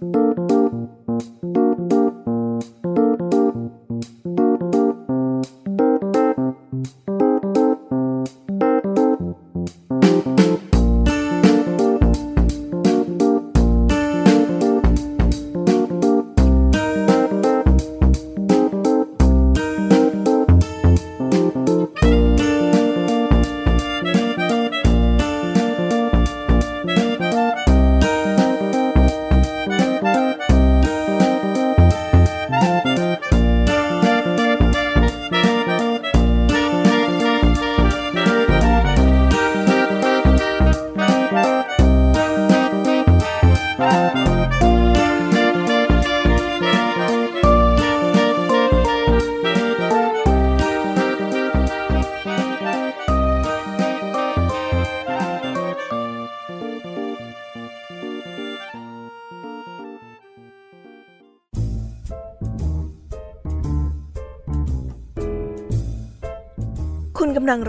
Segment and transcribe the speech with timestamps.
[0.00, 0.99] คุ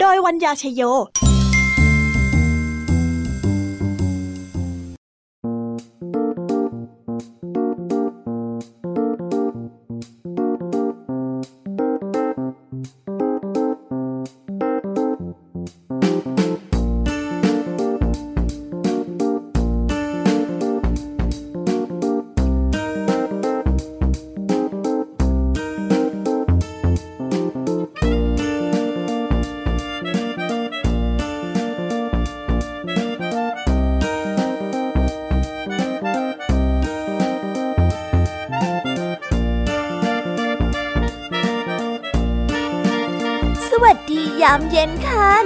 [0.00, 1.06] โดยวัญญาชยโยย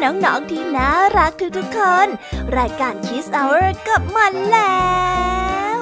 [0.08, 2.06] น้องๆที่น่ารักทุกๆคน
[2.58, 4.88] รายการคิสเอาร์กับมันแล้
[5.76, 5.78] ว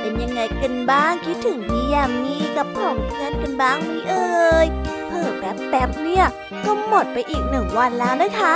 [0.00, 4.66] เป็นยังไงกันบ้างคิดถึงพี่ยามนี้กับผองเพื่อนกันบ้างไหมเอ่ย
[5.06, 6.26] เพิ่แป๊บๆเนี่ย
[6.64, 8.54] ก็หมดไปอีกหนึ่งวันแล้วนะคะ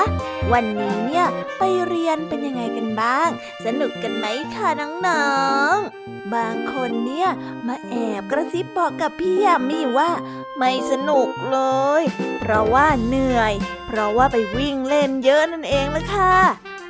[0.52, 1.26] วันนี้เนี่ย
[1.58, 3.28] ไปเรียนเป็นยังไงกันบ้าง
[3.64, 5.34] สนุกกันไหมคะน้อ
[5.74, 7.28] งๆ บางคนเนี่ย
[7.66, 10.10] มาแอบกระซิบบอกกับพี่ยามีว่า
[10.58, 11.58] ไม่สนุกเล
[12.00, 12.02] ย
[12.38, 13.54] เพราะว่าเหนื่อย
[13.96, 16.34] ราะว่าไปวิ่งเล่นเยอะนั่นเองละค่ะ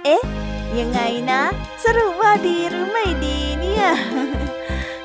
[0.04, 0.22] เอ๊ะ
[0.78, 1.00] ยังไง
[1.32, 1.42] นะ
[1.84, 3.86] สรุปว่าดีหรือไม่ดีเนี่ย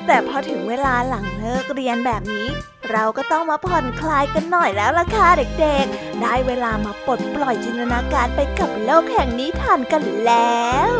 [0.06, 2.48] แต่พอถึงเวลาหลังเลิกเรียนแบบนี้
[2.90, 5.28] เราก็ต้องมาผ่อนคลายกันหน่อยแล้วล่ะค่ะ
[5.60, 10.90] เด็กๆ ได้เวลามาปลดปล่อยจินตนาการไปกับโลกแห่งนิทานกันแล้ว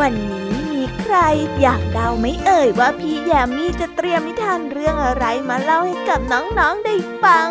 [0.00, 1.16] วันนี้มีใคร
[1.60, 7.48] อยากเดาไหมเอ่ยว่าพี่แยมมี่จะเตรียมนิทานเรื่องอะไรมาเล่าให้กับน้องๆได้ฟัง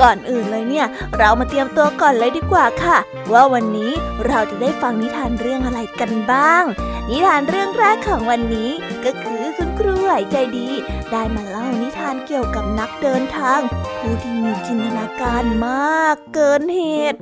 [0.00, 0.86] ก่อนอื่นเลยเนี่ย
[1.18, 2.98] เรามาเตรียมตัวก่อนเลยดีกว่าค่ะ
[3.32, 3.92] ว่าวันนี้
[4.26, 6.64] เราจะได้ฟังนิทานเรื่องอะไรกันบ้าง
[7.10, 8.70] นิทานเรื่องแรกของวันนี้
[9.04, 10.68] ก็คือคุณครูไหวใจดี
[11.10, 13.60] ได้มาเล่านิทานเกี่ยวกับนักเดินทาง
[13.98, 16.82] ผู้ที่มีจินตนาการมากเกินเห
[17.12, 17.18] ตุ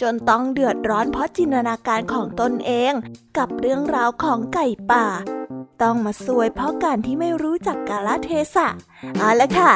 [0.00, 2.92] จนต้องเดือดร้อนเพราะจินตนาการของตนเอง
[3.38, 5.06] กับเรื่องราวของไก่ป่า
[5.82, 8.68] ต้องมาซวยเพราะการที่ไม่รู้จักกาลเทศะ
[9.18, 9.72] เอาละค่ะ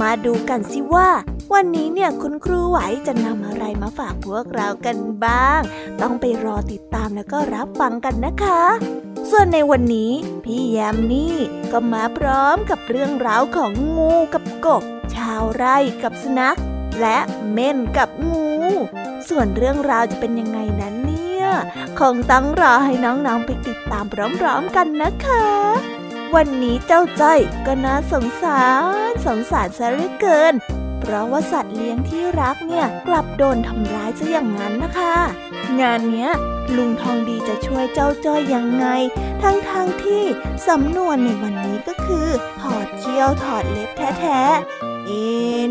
[0.00, 1.08] มาดูกันสิว่า
[1.54, 5.60] วันนี้เนี่ยคุณครูไหวจะนำอะไรมาฝากพวกเรากันบ้าง
[6.00, 8.62] ต้องไปรอติดตามแล้วก็รับฟังกันนะคะ
[9.30, 10.12] ส่วนในวันนี้
[10.44, 11.34] พี่แยมนี่
[11.72, 14.82] ก็มาพร้อมกับเรื่องราวของงูกับกบ
[15.14, 16.58] ชาวไร่กับสุนัข
[17.00, 17.18] และ
[17.52, 18.50] เม่นกับงู
[19.28, 21.46] ส่วนเรื่องราวจะเป็นยังไงนั้นเนี่ย
[22.00, 24.04] คงต้องรอให้น้องๆไปติดตาม
[24.38, 25.44] พร้อมๆกันนะคะ
[26.34, 28.62] วันนี้เจ้าจ้อยก็น่าสงสา
[29.10, 30.54] ร สงสารซะเหลือเกิน
[31.00, 35.16] เพราะว่าสัตว์เลี้ยงที่รักเนี่ยกลับโดนทำร้ายซะอย่างนั้นนะคะ
[35.80, 36.30] งานเนี้ย
[36.76, 38.86] ลุงทองดีจะช่วยเจ้าจ้อยยังไง
[39.42, 39.70] ทั้งๆท
[40.04, 40.22] ที่
[40.68, 42.28] สำนวนในวันนี้ก็คือ
[42.60, 45.24] ถอดเขี้ยวถอดเล็บแท้ๆ เอ๊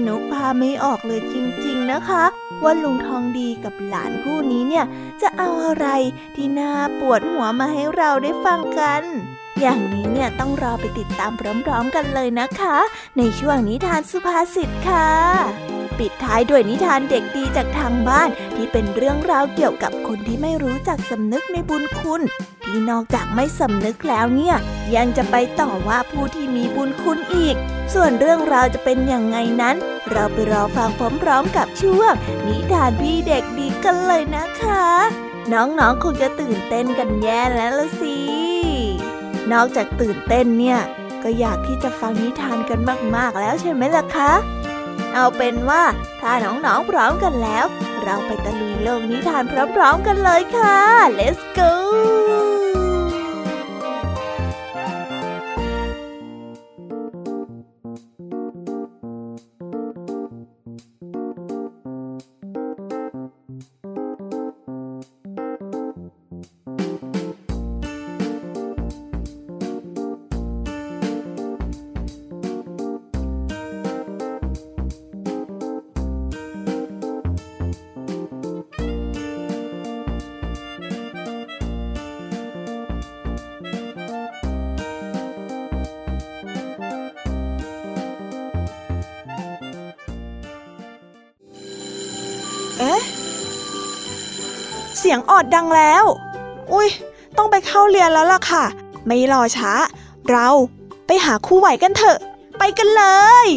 [0.07, 1.35] นกพาไม่ออกเลยจ
[1.65, 2.23] ริงๆนะคะ
[2.63, 4.85] ว่าลุงทองดีกับหลานคู่นี้เนี่ย
[5.21, 5.87] จะเอาอะไร
[6.35, 9.03] ที่น่าปวดหัวมาให้เราได้ฟังกัน
[9.61, 12.77] อย่างนี้เนี่ยต้องรอไปติดตามพร้อมๆกันเลยนะคะ
[13.17, 15.09] ในช่วงนิทานสุภาษิตค่ะ
[15.99, 22.21] ปิดท้ายด้วยนิทานเด็กดีจากทางบ้านที่เป็นเรื่องราวเกี่ยวกับคนที่ไม่รู้จักสำนึกในบุญคุณ
[22.65, 24.55] ที่นอกจากไม่สำนึกแล้วเนี่ย
[24.95, 27.55] ยังจะไปต่อว่าผู้ที่มีบุญคุณอีก
[27.93, 29.75] ส่วนเรื่องราวจะเป็นอย่างไงนั้น
[30.11, 30.89] เราไปรอฟัง
[31.21, 32.11] พร้อมๆกับช่วง
[32.47, 34.85] นิทานพี่เด็กดีกันเลยนะคะ
[35.53, 38.48] น้องๆคงจะตื่นเต้นกันแย่แล้วละสิ
[39.51, 40.79] นอกจากตื่นเต้นเนี่ย
[41.23, 42.79] ก็อยากที่จะฟังนิทานกัน
[43.15, 44.31] มากๆแล้วใช่ไหมล่ะคะ
[45.13, 45.83] เอาเป็นว่า
[46.21, 47.65] ถ้าน้องๆพร้อมกันแล้ว
[48.03, 49.43] เราไปตะลุยโลกนิทาน
[49.75, 50.79] พร้อมๆกันเลยค่ะ
[51.19, 51.69] let's go
[95.11, 96.03] สียงออดดังแล้ว
[96.73, 96.89] อุ้ย
[97.37, 98.63] ต้องไปเข้าเรียนแล้วล่ะค่ะ
[99.05, 99.71] ไม่รอช้า
[100.29, 100.47] เรา
[101.07, 102.17] ไปหาคู่ไหวกันเถอะ
[102.57, 103.03] ไปกันเล
[103.45, 103.47] ย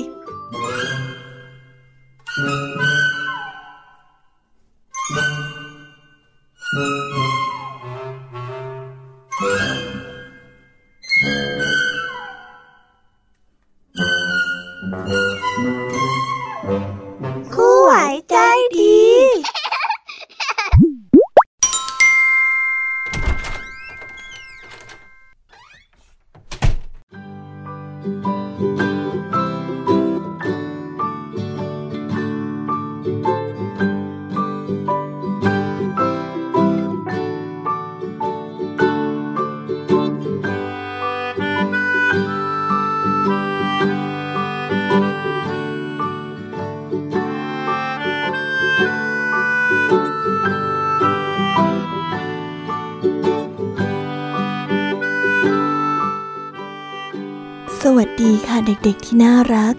[58.47, 59.75] ค่ะเด็กๆที่น่ารัก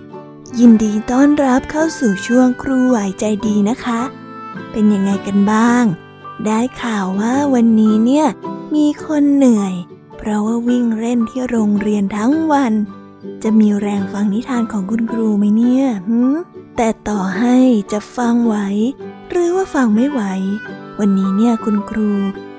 [0.59, 4.01] ยินดีต้อนรับเข้าสู่ช่วงครูไหวใจดีนะคะ
[4.71, 5.83] เป็นยังไงกันบ้าง
[6.45, 8.27] ได้ข่าวว่าวันนี้เนี่ย
[8.75, 9.73] มีคนเหนื่อย
[10.17, 12.73] เพราะว่าวิ่งเล่นที่โรงเรียนทั้งวัน
[13.43, 16.35] จะมีแรงฟังนิทานของคุณครูไหมเนี่ยหืม
[16.77, 17.57] แต่ต่อให้
[17.91, 18.55] จะฟังไหว
[19.29, 20.21] หรือว่าฟังไม่ไหว
[20.99, 22.11] วันนี้เนี่ยคุณครู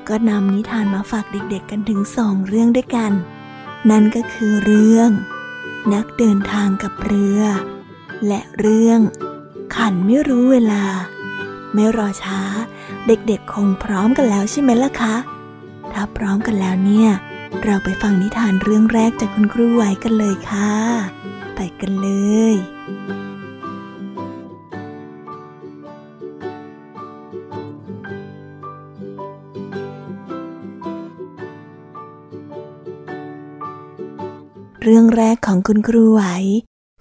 [0.08, 3.12] ก็นำนิทานมาฝากเด็กๆกันถึงสองเรื่องด้วยกัน
[3.90, 5.10] นั่นก็คือเรื่อง
[5.92, 7.42] นักเดินทางกับเรือ
[8.26, 9.00] และเรื่อง
[9.74, 10.84] ขันไม่รู้เวลา
[11.74, 12.40] ไม่รอช้า
[13.06, 15.14] เด็กๆคงพร้อมกันแล้วใช่ไหมล่ะคะ
[15.92, 17.10] ถ้าพร้อมกันแล้วเนี่ย
[17.64, 20.72] เราไปฟังนิทานเรื่องแรกจากคุณครูไหวกันเลยค่ะ
[21.54, 22.08] ไปกันเล
[22.52, 22.54] ย
[34.86, 36.22] เรื่องแรกของคุณครูไหว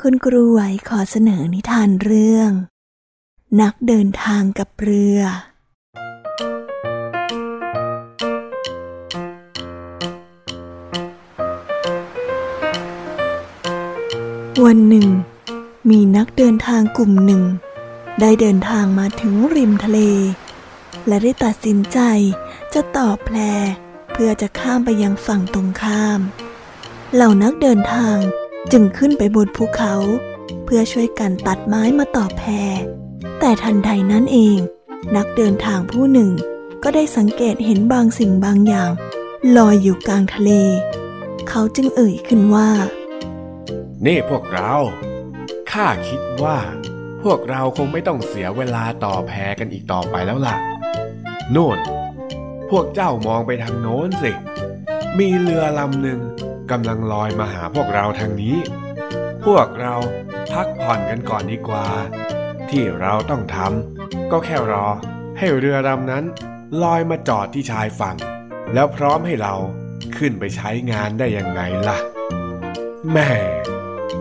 [0.02, 2.52] คุณครูไหวขอเสนอนิทานเรื่อง
[3.62, 5.20] นักเดินทางกับเรือ
[14.66, 15.08] วันหนึ่ง
[15.90, 17.44] มีนักเดินทางกลุ่มหนึ่ง
[18.20, 20.00] ได้เดินทางมาถึงริมทะเล
[21.08, 22.00] และได้ตัดสินใจ
[22.74, 23.30] จะต่อแพ
[24.12, 28.18] เพื่อจะข้ามไปยังฝั่งตรงข้ามเเหล่านักเดินทาง
[28.72, 29.96] จึงขึ้นไปบนภูเขา
[30.66, 32.42] เพื่อช่วยกันตัดไม้มาต่อแพ
[32.72, 32.74] ร
[33.40, 34.58] แต่ทันใดนั้นเอง
[35.16, 36.32] นักเดินทางผู้หนึ่ง
[36.84, 38.92] ก็ได้สังเกตเห็นบางสิ่งบางอย่าง
[39.58, 40.52] ลอยอยู่กลางทะเล
[41.50, 42.70] เขาจึงเอ่ยขึ้นว่า
[44.06, 44.74] นี่พวกเรา
[45.72, 46.58] ข้าคิดว่า
[47.24, 50.56] พวกเราคงไม่ต้องเสียเวลาต่อแพรกันอีกต่อไปแล้วล่ะ
[51.52, 51.78] โน่น
[52.70, 54.32] พวกเจ้ามองไปทางโน้นสิ
[55.18, 56.22] มีเรือลำหนึ่ง
[56.74, 58.58] กำลังลอยมาหาพวกเราทางนี้
[59.46, 59.96] พวกเรา
[60.54, 61.88] พักผ่อนกันก่อนดีกว่า
[62.70, 64.88] ที่เราต้องทำก็แค่รอ
[65.38, 66.26] ให้เรือลำนั้น
[66.82, 68.16] ลอยมาจอดที่ชายฝั่ง
[68.74, 69.56] แล้วพร้อมให้เรา
[70.18, 71.98] ขึ้นไปใช้งานได้ยังไงล่ะ
[73.12, 73.32] แม่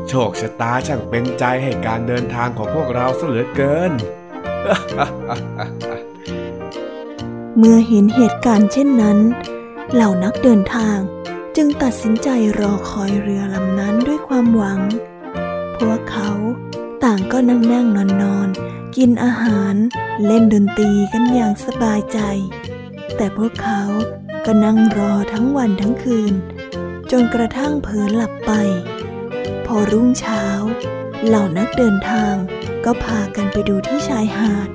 [0.09, 3.93] โชคชะตาช่างเป็นใจให้การเดินทางของพวกเราเสือเกิน
[7.59, 9.19] เมื่อเห็นเหตุการณ์เช่นนั้น
[9.93, 10.99] เหล่านักเดินทาง
[11.57, 12.29] จึงตัดสินใจ
[12.61, 14.81] รอคอยเรือลำนั้นด้วยความหวัง
[15.77, 16.31] พวกเขา
[17.05, 18.49] ต่างก็นั่งนั่งนอนนอน
[18.97, 19.75] กินอาหาร
[20.27, 22.19] เล่นดนตรีกันอย่างสบายใจ
[23.17, 23.83] แต่พวกเขา
[24.47, 26.35] ก็นั่งรอทั้งวันทั้งคืน
[27.11, 28.53] จนกระทั่งเผลอหลับไป
[29.67, 30.45] พอรุ่งเช้า
[31.27, 32.35] เหล่านักเดินทาง
[32.85, 34.69] ก็พากันไปดูที่ชายหาด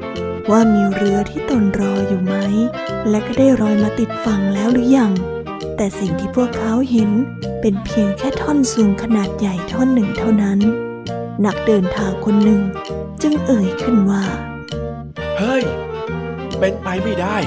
[0.51, 2.35] ว่ามีเรือที่ตนรออยู่ไหม
[3.09, 5.11] และก็ได้รอยมาติดฝั่งแล้วหรือยัง
[5.77, 7.09] แต่สิ่งที่พวกเขาเห็น
[7.61, 10.59] เป็นเพียงแค่ท่อนสูงขนาดใหญ่ท่อนหนึ่งเท่านั้น
[11.45, 12.61] นักเดินทางคนหนึ่ง
[13.21, 14.23] จึงเอ่ยขึ้นว่า
[15.37, 15.63] เฮ้ย
[16.59, 17.37] เป็นไปไม่ได้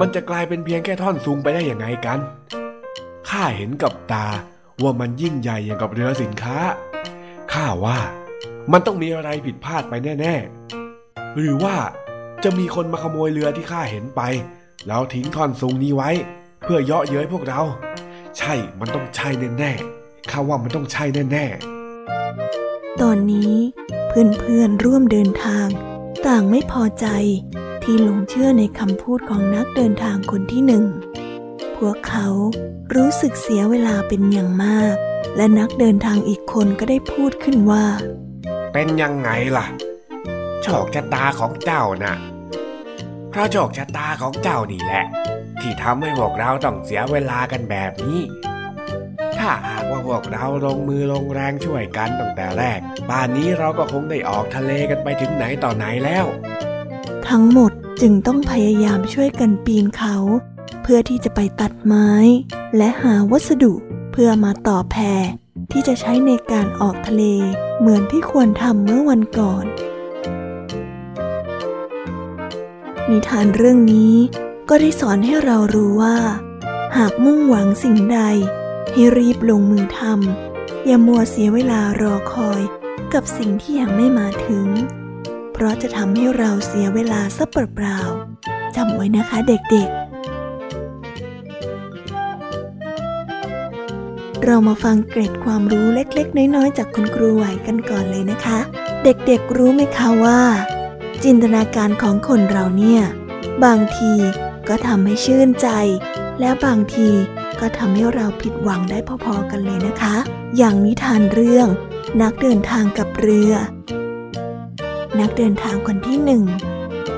[0.00, 2.18] มันจะกลายเป็นเพียงแค่ท่อนซุงไปได้อยังไงกัน
[3.28, 4.26] ข้าเห็นกับตา
[4.82, 6.58] ว่ามันยิ่งใหญ่อย่างกับเรือสินค้า
[7.52, 7.98] ข้าว่า
[8.72, 10.34] มันต้องมีอะไรผิดพลาดไปแน่
[10.86, 11.76] ๆ หรือว่า
[12.44, 14.22] จะมีคนมาขโมยเรือที่ข้าเห็นไป
[14.86, 16.10] แล้วทิ้งท่อนซุงนี้ไว้
[16.62, 17.60] เพื่อเยาะเย้ยพวกเรา
[18.38, 19.28] ใช่มันต้องใช่
[19.58, 23.54] แน่ๆข้าว่ามันต้องใช่แน่ๆ ตอนนี้
[24.08, 25.66] เพื่อนๆร่วมเดินทาง
[26.26, 27.06] ต่างไม่พอใจ
[27.82, 30.84] ที่หลงเชื่อในคำพูดของนักเดินทางคนที่หนึ่ง
[31.76, 32.28] พวกเขา
[32.94, 34.94] รู้สึกเสียเวลาเป็นอย่างมาก
[35.36, 37.86] และนักเดินทางอีกคนก็ได้พูดขึ้นว่า
[38.72, 39.66] เป็นยังไงล่ะ
[40.62, 42.14] โชคชะตาของเจ้านะ่ะ
[43.30, 45.04] เพราะโชคชะตาของเจ้านี่แหละ
[45.62, 48.20] ที่ทำให้พวกเราต้องเสียเวลากันแบบนี้
[49.38, 56.24] ถ้าหากว่าพวกเราลงมือลงแรงช่วยกันตั้งแต่แรกป่านนี้เราก็คงได้ออกทะเลกันไปถึงไหนต่อไหนแล้ว
[57.28, 60.16] ทั้งหมดจึงต้องพยายามช่วยกันปีนเขา
[60.82, 62.10] เพื่อที่จะไปตัดไม้
[62.76, 63.72] และหาวัสดุ
[64.12, 64.96] เพื่อมาต่อแพ
[65.72, 67.22] ที่จะใช้ในการออกทะเล
[67.78, 69.64] เหมือนที่ควรทำเมื่อวันก่อน
[73.10, 74.14] นิทานเรื่องนี้
[74.68, 76.16] ก็ได้สอนให้เรารู้ว่า
[76.96, 78.20] หากมุ่งหวังสิ่งใด
[78.92, 82.60] ให้รีบลงมือทำอย่ามัวเสียเวลารอคอย
[83.14, 84.66] กับสิ่งที่ยังไม่มาถึง
[85.52, 90.02] เพราะจะทำให้เราเสียเวลาซะเปล่าๆจำไว้นะคะเด็กๆ
[94.44, 98.58] เรามาฟังเกร็ดความรู้เล็กๆ น้อยๆ จากคุณครูไหวกันก่อนเลยนะคะ
[99.04, 100.40] เด็กๆรู้ไหมคะว่า
[101.24, 103.02] จินตนาการของคนเราเนี่ย
[103.64, 104.12] บางที
[104.74, 105.68] ก็ทำให้ชื่นใจ
[106.40, 107.08] และบางที
[107.60, 110.14] ก็ทำให้เราผิดหวังได้พอๆกันเลยนะคะ
[110.56, 111.68] อย่างนิทานเรื่อง
[112.22, 113.52] นักเดินทางกับเรือ
[115.20, 116.42] นักเดินทางคนที่หนึ่ง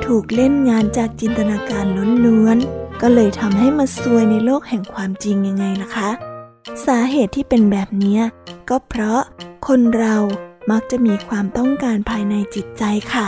[0.05, 1.85] ถูกเล่นงานจากจินตนาการ
[2.27, 6.11] ล้วนๆ ก็เลยทำให้มาซวยในโลกแห่งความจริงยังไงล่ะคะ
[6.87, 8.19] สาเหตุที่เป็นแบบนี้
[8.69, 9.21] ก็เพราะ
[9.67, 10.17] คนเรา
[10.71, 13.27] มักจะมีความต้องการภายในจิตใจค่ะ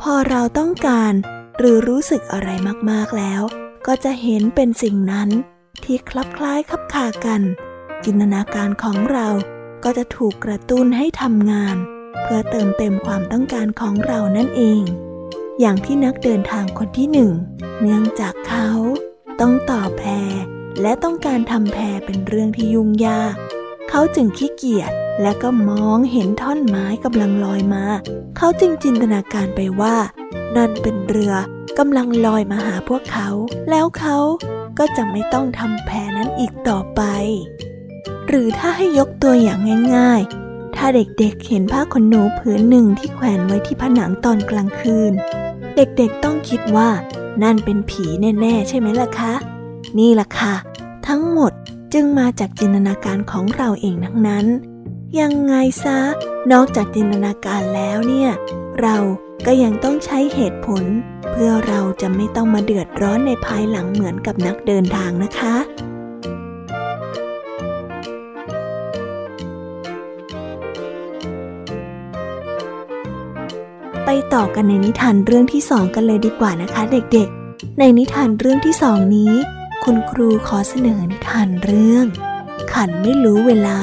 [0.00, 1.12] พอเราต้องการ
[1.58, 2.48] หรือรู้สึกอะไร
[2.90, 3.42] มากๆแล้ว
[3.86, 5.28] ก็จะเห็นเป็นสิ่งนั้น
[5.84, 7.40] ที่คลับคล้ายคับคากัน
[8.04, 9.28] จินตนาการของเรา
[9.84, 11.76] ก็จะถูกกระตุ้นให้ทำงาน
[12.22, 14.82] เพื่อเติมเต็มความต้องการของเรานั่นเอง
[15.60, 17.32] อย่างที่นักเดินทางคนที่หนึ่ง
[17.80, 18.68] เนื่องจากเขา
[19.40, 20.32] ต้องต่อแพร
[20.82, 23.34] และต้องการทำแพรเป็นเรื่องที่ยุ่งยาก
[23.88, 24.92] เขาจึงขี้เกียจ
[25.22, 27.84] และก็มองเห็นท่อนไม้กำลังลอยมา
[28.36, 29.96] เขาจึงจินตนาการไปว่า
[30.56, 31.34] นั่นเป็นเรือ
[31.78, 33.28] กำลังลอยมาหาพวกเขา
[33.70, 34.18] แล้วเขา
[34.78, 37.02] ก็จะไม่ต้องทำแพนั้นอีกต่อไป
[38.28, 39.58] หรือถ้าให้ยกตัวอย่าง
[39.96, 40.22] ง่าย
[40.76, 45.12] ถ้าเด็กๆเห็นผ้าขนหนูผืนหนึ่งที่แขวนไว้ที่ผนังตอนกลางคืน
[45.76, 46.90] เด็กๆต้องคิดว่า
[47.42, 48.04] นั่นเป็นผี
[48.40, 49.34] แน่ๆ ใช่ไหมล่ะคะ
[49.98, 50.54] นี่ล่ะค่ะ
[51.06, 51.52] ทั้งหมด
[51.92, 54.46] จึงมาจากจินตนาการของเราเองทั้งนั้น
[55.20, 55.98] ยังไงซะ
[56.52, 58.30] นอกจากจินตนาการแล้วเนี่ย
[58.80, 58.96] เรา
[59.46, 60.84] ก็ยังต้องใช้เหตุผล
[61.30, 65.56] เพื่อเราจะไม่ต้องมาเดือดร้อนในภายหลังเหมือนกับนักเดินทางนะคะ
[74.04, 79.32] ไปต่อกันในนิทานเรื่องที่สองกันเลยดีกว่านะคะ เด็กๆ ในนิทานเรื่องที่สองนี้
[79.84, 82.06] คุณครูขอเสนอนิทานเรื่อง
[82.72, 83.80] ขันไม่รู้เวลา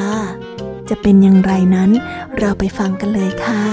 [0.89, 1.91] จะเป็นอย่างไรนั้น
[2.37, 3.63] เราไปฟังกันเลยค่ะ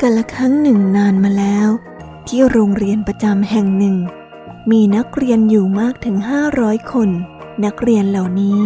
[0.00, 1.53] กันละครั้งหนึ่งนานมาแล้ว
[2.28, 3.96] ที่โรงเรียนประจำแห่งหนึ่ง
[4.70, 7.10] มีนักเรียนอยู่มากถึงห้าร้อยคน
[7.64, 8.60] นักเรียนเหล่านี้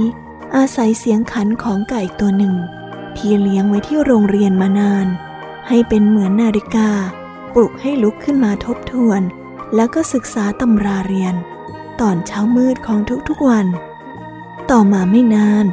[0.56, 2.54] อาศัยเสียงขันของไก่ตัวหนึ่ง
[3.16, 5.06] ที่เลี้ยงไว้ที่โรงเรียนมานาน
[5.68, 6.90] ให้เป็นเหมือนนาฬิกา
[7.54, 9.20] ปลุกให้ลุกขึ้นมาทบทวน
[9.74, 11.34] แล้วก็ศึกษาตำราเรียน
[12.00, 13.66] ตอนเช้ามืดของทุกๆวัน
[14.70, 15.64] ต่อมาไม่นาน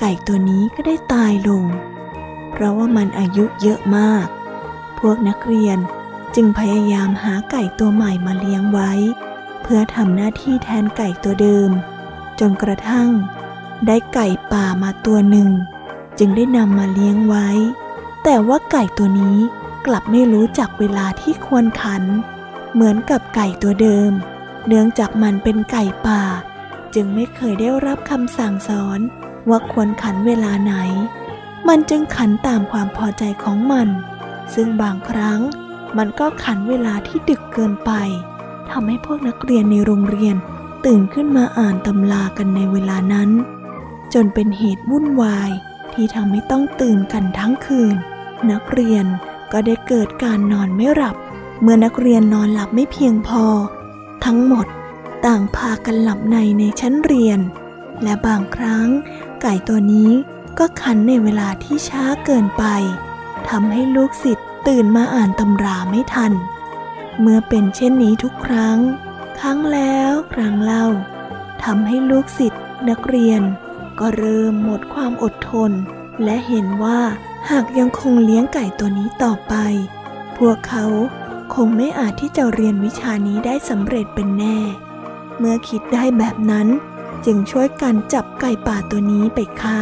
[0.00, 1.64] ไก่ตัวนี้ก็ได้ตายลง
[2.50, 4.26] เพราะว่ามันอายุเยอะมาก
[4.98, 5.78] พวกนักเรียน
[6.34, 8.92] จึงพยายามหาไก่ตัวใหม่มาเลี้ยงไว้
[9.62, 11.70] เพื่อทำหน้าที่แทนไก่ตัวเดิม
[12.40, 13.08] จนกระทั่ง
[13.86, 15.50] ได้ไก่ป่ามาตัวหนึ่ง
[16.18, 17.48] จึงได้นำมาเลี้ยงไว้
[18.24, 19.38] แต่ว่าไก่ตัวนี้
[19.86, 22.02] กลับไม่รู้จักเวลาที่ควรขัน
[22.72, 24.10] เหมือนกับไก่ตัวเดิม
[24.66, 26.22] เนื่องจากมันเป็นไก่ป่า
[26.94, 28.98] จึงไม่เคยได้รับคำสั่งสอน
[29.48, 30.74] ว่าควรขันเวลาไหน
[31.68, 33.88] มันจึงขันตามความพอใจของมัน
[34.54, 35.40] ซึ่งบางครั้ง
[35.96, 37.92] มันก็ขันเวลาที่ดึกเกินไป
[38.70, 40.36] ทำให้พวกนักเรียนในโรงเรียน
[40.84, 43.30] ตื่นขึ้นมาอ่านตำรากันในเวลานั้น
[44.14, 45.50] จนเป็นเหตุวุ่นวาย
[45.92, 47.96] ที่ทำให้ต้องตื่นกันทั้งคืน
[48.50, 49.04] นักเรียน
[49.52, 51.16] ก็ได้เกิดการนอนไม่หลับ
[51.60, 53.44] เมื่อนักเรียนนอนหลับไม่เพียงพอ
[54.24, 54.66] ทั้งหมด
[55.26, 57.40] ต่างพากันหลับในในชั้นเรียน
[58.02, 58.86] และบางครั้ง
[59.40, 60.10] ไก่ตัวนี้
[60.58, 62.64] ก็ขันในเวลาที่ช้าเกินไป
[63.48, 66.32] ทำให้ลูกศิษย์ ตื่นมาอ่านตำราไม่ทัน
[67.20, 68.78] เมื่อเป็นเช่นนี้ทุกครั้ง
[69.38, 70.86] ครั้งแล้วครั้งเล่า
[71.62, 73.42] ทำให้ลูกศิษย์นักเรียน
[74.00, 75.72] ก็เริ่มหมดความอดทน
[76.24, 77.00] และเห็นว่า
[77.50, 79.54] หากยังคงเลี้ยงไก่ตัวนี้ต่อไป
[80.38, 80.86] พวกเขา
[81.54, 84.58] คงไม่อาจที่จะเรียนวิชานี้ได้สำเร็จเป็นแน่
[85.38, 86.68] เมื่อคิดได้แบบนั้น
[87.24, 89.80] จึงช่วยกันจับไก่ป่าตัวนี้ไปฆ่า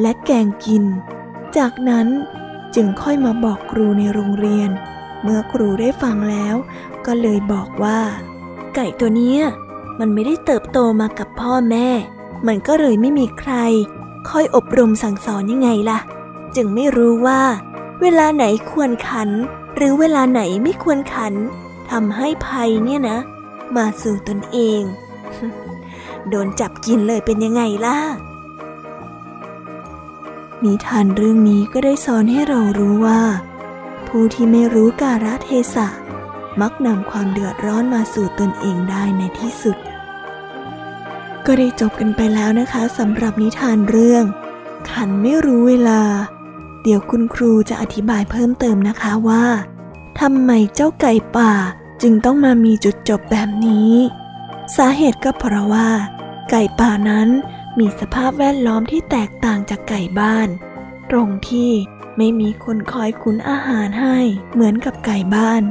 [0.00, 0.84] และแกงกิน
[1.56, 2.06] จากนั้น
[2.76, 4.70] จึงค่อยมาบอกครูในโรงเรียน
[5.22, 6.54] เมื่อครูได้ฟังแล้ว
[7.06, 8.00] ก็เลยบอกว่า
[8.74, 9.40] ไก่ตัวเนี้ย
[9.98, 11.88] มันไม่ได้เติบโตมากับพ่อแม่
[12.46, 13.52] มันก็เลยไม่มีใคร
[14.30, 16.00] ค่อยอบรมสั่งสอนยังไงล่ะ
[16.56, 17.42] จึงไม่รู้ว่า
[18.00, 19.30] เวลาไหนควรขัน
[19.76, 21.34] หรือเวลาไหนไม่ควรขัน
[21.90, 23.18] ทำให้ภัยเนี่ยนะ
[23.76, 24.80] มาสู่ตนเอง
[26.28, 27.98] โดนจับกินเลยเป็นยังไงล่ะ
[30.64, 33.22] นิทานเรื่องนี้ก็ได้สอนให้เรารู้ว่า
[34.08, 35.88] ผู้ที่ไม่รู้กาลเทศะ
[36.60, 39.76] มักนำความเดือดร้อนมาสู่ตนเองได้ในที่สุด
[41.46, 44.24] ก็ได้จบกันไปแล้วนะคะสำหรับนิทานเรื่อง
[44.90, 46.02] ขันไม่รู้เวลา
[46.82, 49.44] เดี๋ยวคุณครูจะอธิบายเพิ่มเติมนะคะว่า
[50.20, 51.52] ทำไมเจ้าไก่ป่า
[52.02, 53.92] จึงต้องมามีจุดจบแบบนี้
[54.76, 55.88] สาเหตุก็เพราะว่า
[56.50, 57.28] ไก่ป่านั้น
[57.78, 60.48] มีสภาพแวดล้อมที่แตกต่างจากไก่บ้าน
[61.10, 61.70] ตรงที่
[62.16, 64.18] ไม่มีคนคอยขุนอาหารให้
[64.52, 65.62] เหมือนกับไก่บ้าน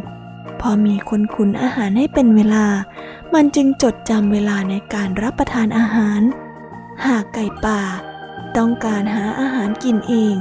[0.61, 2.65] พอมีคนขุนอาหารให้เป็นเวลา
[3.33, 6.21] มันจึงจดจำเวลาในการรับประทานอาหาร
[7.05, 7.81] หากไก่ป่า
[8.57, 10.35] ต้องการหาอาหารกินเอง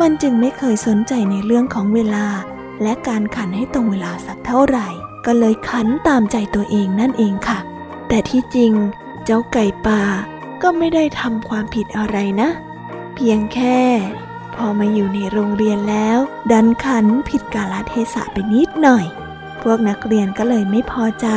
[0.00, 2.26] มันจึงไม่เคยสนใจในเรื่องของเวลา
[2.82, 4.88] และการขันให้ตรงเวลาสักเท่าไหร่
[5.26, 7.58] ก็เลยขันตามใจตัวเองนั่นเองค่ะ
[8.08, 8.72] แต่ที่จริง
[9.24, 10.02] เจ้าไก่ป่า
[10.62, 12.48] ก็ไม่ได้ทำความผิดอะไรนะ
[13.14, 13.80] เพียงแค่
[14.54, 16.18] พอมาอยู่ในโรงเรียนแล้ว
[16.52, 19.06] ดันขันผิดกาลเทศะไปนิดหน่อย
[19.62, 21.28] พวกนักเรียนก็เลยไม่พอใจ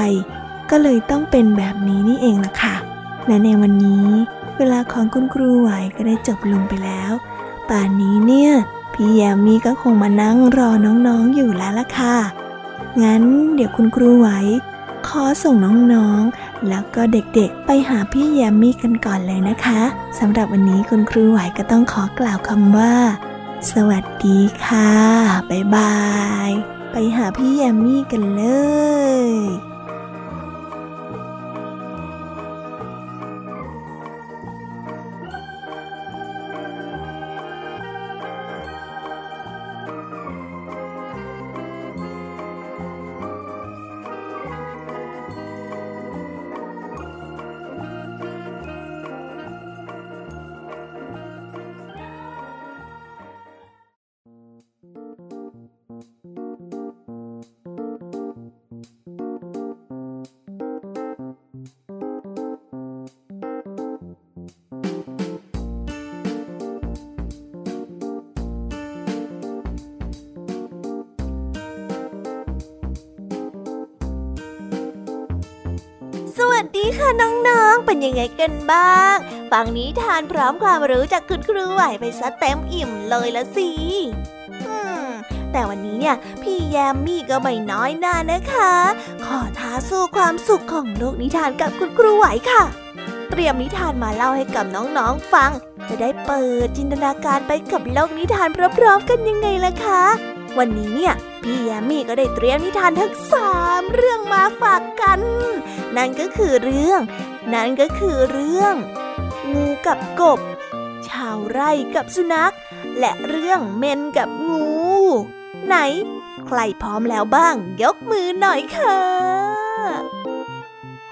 [0.72, 2.76] ก็เลยต้องเป็นแบบนี้นี่เองล่ะค่ะ
[3.28, 4.08] และในวันนี้
[4.58, 7.12] เวลาของคุณครูไหวก็ได้จบลงไปแล้ว
[7.70, 8.52] ป่านนี้เนี่ย
[8.94, 12.18] พี่แยมมี่ก็คงมานั่งรอน้องๆอยู่แล้วล่ะค่ะ
[13.02, 13.24] งั้น
[13.56, 14.30] เดี๋ยวคุณครูไหว
[15.08, 15.56] ขอส่ง
[15.94, 19.82] น้องๆ แล้วก็เด็กๆ ไปหาพี่แยมมี่กันก่อนเลยนะคะ
[20.20, 22.94] สำหรับวันนี้คุณครูไหวก็ต้องขอกล่าวคำว่า
[23.72, 24.92] สวัสดีค่ะ
[25.50, 25.98] บ๊ายบา
[26.50, 26.52] ย
[26.92, 28.44] ไปหาพี่แยมมี่กันเล
[29.28, 29.69] ย
[76.40, 79.16] สวัสดีค่ะน้องๆ เป็นยังไงกันบ้าง
[79.52, 83.70] ฟังนิทานพร้อมความรู้จากคุณครูไหวไปซะเต็มอิ่มเลยละสิ
[85.52, 88.74] แต่วันนี้เนี่ยพี่แยมมี่ก็ไม่น้อยหน้านะคะ
[89.26, 92.64] ขอท้าสู้ความสุขของโลกนิทานกับคุณครูไหวค่ะ
[93.30, 95.52] เตรียมนิทานมาเล่าให้กับน้องๆฟัง
[95.90, 100.04] จะได้เปิดจินตนาการไปกับโลกนิทานพร้อมๆกันยังไงล่ะคะ
[100.58, 105.22] วันนี้เนี่ยพี่แยมมี่ก็ได้เตรียมนิทานทั้งสามเรื่องมาฝากกัน
[105.98, 107.02] นั่นก็คือเรื่อง
[107.54, 108.76] นั่นก็คือเรื่อง
[109.54, 110.40] งูกับกบ
[111.08, 112.54] ชาวไร่กับสุนัข
[113.00, 114.64] และเรื่องเมนกับงู
[115.66, 115.76] ไหน
[116.46, 119.00] ใครพร้อมแล้วบ้าง ยกมือหน่อยค่ะ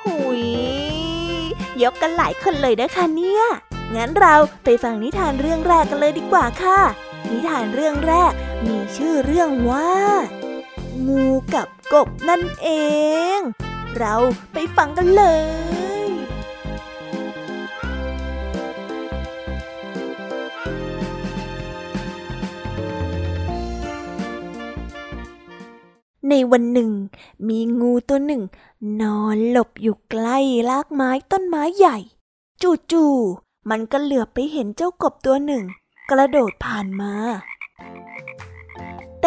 [0.03, 0.45] หุย
[1.83, 3.43] ยกกันหลายคนเลยนะคะเนี่ย
[3.95, 6.79] งั้นเราไปฟังนิทานเรื่องแรกกันเลยดีกว่าค่ะ
[7.31, 8.31] นิทานเรื่องแรก
[8.65, 9.91] มีชื่อเรื่องว่า
[11.07, 12.69] งูกับกบนั่นเอ
[13.37, 13.39] ง
[13.95, 14.15] เรา
[14.53, 15.23] ไปฟังกันเล
[16.05, 16.07] ย
[26.29, 26.91] ในวันหนึ่ง
[27.47, 28.43] มีงูตัวหนึ่ง
[29.01, 30.37] นอนหลบอยู่ใกล้
[30.69, 31.97] รากไม้ต้นไม้ใหญ่
[32.91, 35.63] จู่ๆมันก็เหลือบไปเห็นเจ้ากบตัวหนึ่ง
[36.09, 37.13] กระโดดผ่านมา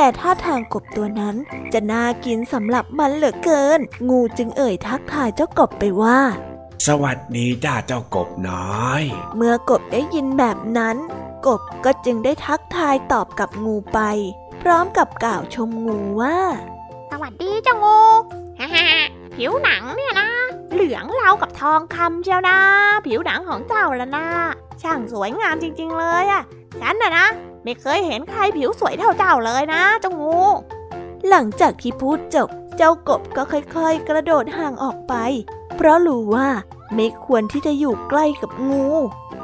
[0.03, 1.37] แต่ท่าทางกบตัวนั้น
[1.73, 6.19] จะน่ากินสำหรับมันเหลือเกิน งูจึงเอ่ยทักทายเจ้ากบไปว่า
[6.87, 9.03] สวัสดีจ้าเจ้ากบน้อย
[9.37, 10.97] เมื่อกบได้ยินแบบนั้น
[11.47, 14.01] กบก็จึงได้ทักทายตอบกับงูไป
[14.63, 16.39] พร้อมกับกล่าวชมงูว่า
[17.11, 17.99] สวัสดีเจ้างู
[18.61, 18.87] ฮ่าฮ่า
[19.35, 20.29] ผิวหนังเนี่ยนะ
[20.73, 22.59] เหลืองราวกับทองคำเชียวนะ
[23.07, 24.27] ผิวหนังของเจ้าละนะ
[24.83, 26.43] ช่างสวยงามจริง ๆ เลยอะ
[26.81, 27.27] ฉันนะนะ
[27.65, 30.39] ไม่เคยเห็นใครผิวสวยเท่าเจ้าเลยนะเจ้างู
[31.29, 35.15] หลังจากที่พูดจบ เจ้ากบก็ค่อยๆ กระโดดห่างออกไป
[35.77, 36.49] เพราะรู้ว่า
[36.95, 38.87] ไม่ควรที่จะอยู่ใกล้กับงู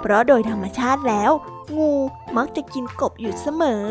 [0.00, 1.32] เพราะโดยธรรมชาติแล้ว
[1.76, 1.92] งู
[2.36, 3.86] มักจะกินกบอยู่เสมอ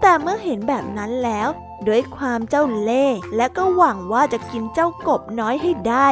[0.00, 1.48] แต่เมื่อเห็นแบบนั้นแล้ว
[1.88, 6.08] ด้วยความเจ้าเล่ห์และก็หวังว่าจะกินเจ้ากบน้อยให้ได้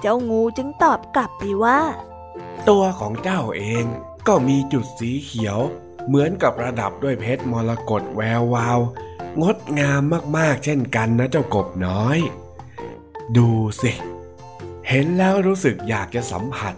[0.00, 1.80] เจ้างูจึงตอบกลับไปว่า
[2.68, 3.84] ตัวของเจ้าเอง
[4.26, 5.58] ก็มีจุดสีเขียว
[6.08, 8.78] เหมือนกับระดับด้วยเพชรมรกตแวววาว
[9.42, 10.02] งดงาม
[10.36, 12.18] มากๆ เช่นกันนะเจ้ากบน้อย
[13.36, 13.48] ดู
[13.82, 13.92] สิ
[14.88, 16.74] เห็นแล้วรู้สึกอยากจะสัมผัส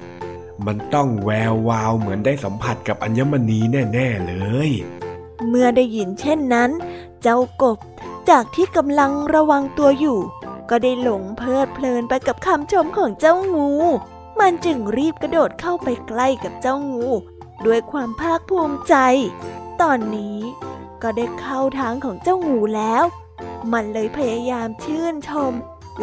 [0.67, 4.35] มันต้องแวววาวเหมือนได้สัมผัสกับอัญมณีแน่ ๆ เล
[4.69, 4.71] ย
[5.49, 6.71] เมื่อได้ยินเช่นนั้น
[7.23, 7.79] เจ้ากบ
[8.31, 10.19] จากที่กำลังระวังตัวอยู่
[10.71, 13.73] ก็ได้หลงเพลิดเพลินไปกับคำชมของเจ้างู
[14.41, 17.07] มันจึงรีบกระโดดเข้าไปใกล้กับเจ้างู
[17.67, 18.95] ด้วยความภาคภูมิใจ
[19.83, 20.39] ตอนนี้
[21.03, 23.05] ก็ได้เข้าทางของเจ้างูแล้ว
[23.73, 25.53] มันเลยพยายามชื่นชม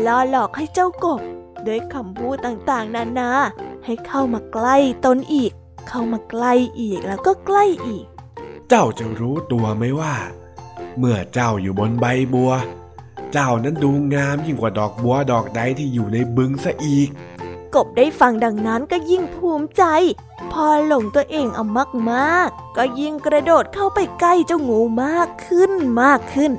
[0.05, 1.21] ล่อหลอกให้เจ้ากบ
[1.67, 3.31] ด้วยคำพูดต่างๆ นานา
[3.85, 5.51] ให้เข้ามาใกล้ตนอีก
[5.89, 8.05] เข้ามาใกล้อีกแล้วก็ใกล้อีก
[8.69, 10.15] เจ้าจะรู้ตัวไหมว่า
[10.97, 12.51] เมื่อเจ้าอยู่บนใบบัว
[13.33, 17.09] เจ้านั้นดูงามยิ่งกว่าดอกบัวดอกใดที่อยู่ในบึงซะอีก
[17.75, 19.83] กบได้ฟังดังนั้นก็ยิ่งภูมิใจ
[20.51, 21.65] พอหลงตัวเองเอา
[22.11, 26.51] มากๆ ก็ยิ่งกระโดดเข้าไปใกล้เจ้างูมากขึ้นมากขึ้น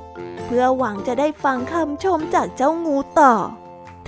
[0.44, 3.35] เพื่อหวังจะได้ฟังคำชมจากเจ้างูต่อ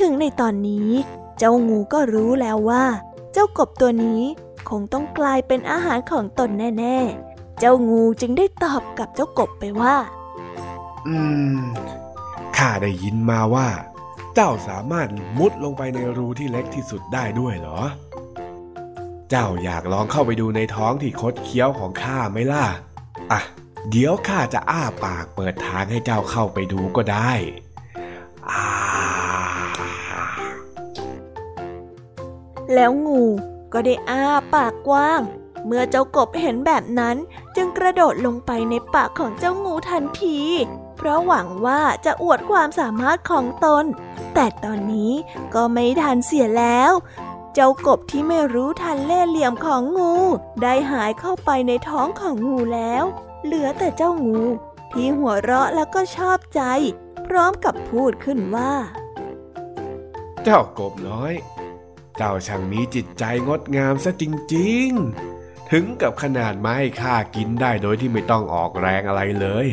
[0.00, 0.90] ถึงในตอนนี้
[1.38, 2.84] เจ้างูก็รู้แล้วว่า
[3.32, 4.22] เจ้ากบตัวนี้
[4.68, 9.96] คงต้องกลายเป็นอาหารของตนแน่ ๆ เจ้างูจึงได้ตอบกับเจ้ากบไปว่า
[11.06, 11.16] อื
[11.56, 11.60] ม
[12.56, 13.68] ข้าได้ยินมาว่า
[14.34, 17.80] เจ้าสามารถมุดลงไปในรูที่เล็กที่สุดได้ด้วยเหรอ
[19.30, 22.66] เจ้าอยากลองเข้าไปดูในท้องที่คดเคี้ยวของข้าไหมล่ะ
[23.32, 23.40] อะ
[23.90, 27.32] เดี๋ยวข้าจะอ้าปากเปิดทางให้เจ้าเข้าไปดูก็ได้
[28.50, 28.66] อา
[32.74, 33.24] แล้วงู
[33.72, 35.20] ก็ได้อ้าปากกว้าง
[35.66, 37.16] เมื่อเจ้ากบเห็นแบบนั้น
[37.56, 40.40] จึงกระโดดลงไปในปากของเจ้างูทันที
[41.02, 43.84] เพราะหวังว่าจะอวดความสามารถของตน
[44.34, 45.12] แต่ตอนนี้
[45.54, 46.92] ก็ไม่ทันเสียแล้ว
[47.54, 50.14] เจ้ากบที่ไม่รู้ทันเล่ห์เหลี่ยมของงู
[50.62, 53.04] ได้หายเข้าไปในท้องของงูแล้ว
[53.44, 54.42] เหลือแต่เจ้างู
[54.92, 56.62] ที่หัวเราะแล้วก็ชอบใจ
[57.26, 58.72] พร้อมกับพูดขึ้นว่า
[60.44, 61.32] เจ้ากบน้อย
[62.16, 64.88] เจ้าช่างมีจิตใจงดงามซะจริง
[65.24, 65.39] ๆ
[65.72, 69.66] ถึงกับขนาดไม้ข้ากินได้โดยที่ไม่ต้องออกแรงอะไรเลย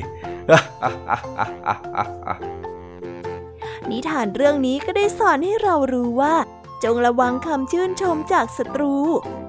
[3.89, 6.35] นิทานเรื่องนี้ก็ได้สอนให้เรารู้ว่า
[6.83, 8.95] จงระวังคำชื่นชมจากศัตรู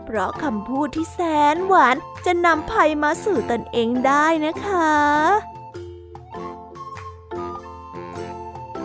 [0.05, 1.21] เพราะคำพูดที่แส
[1.55, 4.97] นหวานจะนำภัยมาสู่ตนเองได้นะคะ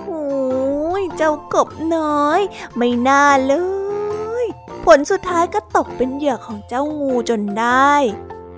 [0.04, 0.24] โอ้
[1.02, 2.40] ยเจ้ากบน้อย
[2.78, 3.83] ไม่น่าเลย
[4.86, 7.94] ผลสุดท้ายก็ตกเป็นเหยื่อของเจ้างูจนได้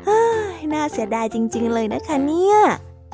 [0.07, 0.23] ฮ้
[0.57, 2.57] ยน่าเสียดายจริง ๆ เลยนะคะเนี่ย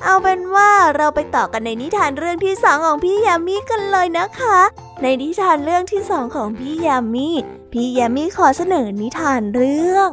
[0.04, 4.58] เอาเป็นว่าเราไปต่อกันในนิทานเรื่องที่สองของพี่ยามีกันเลยนะคะ
[5.02, 7.30] ในนิทานเรื่องที่สองของพี่ยามี
[7.72, 10.10] พี่ยามีขอเสนอนิทานเรื่อง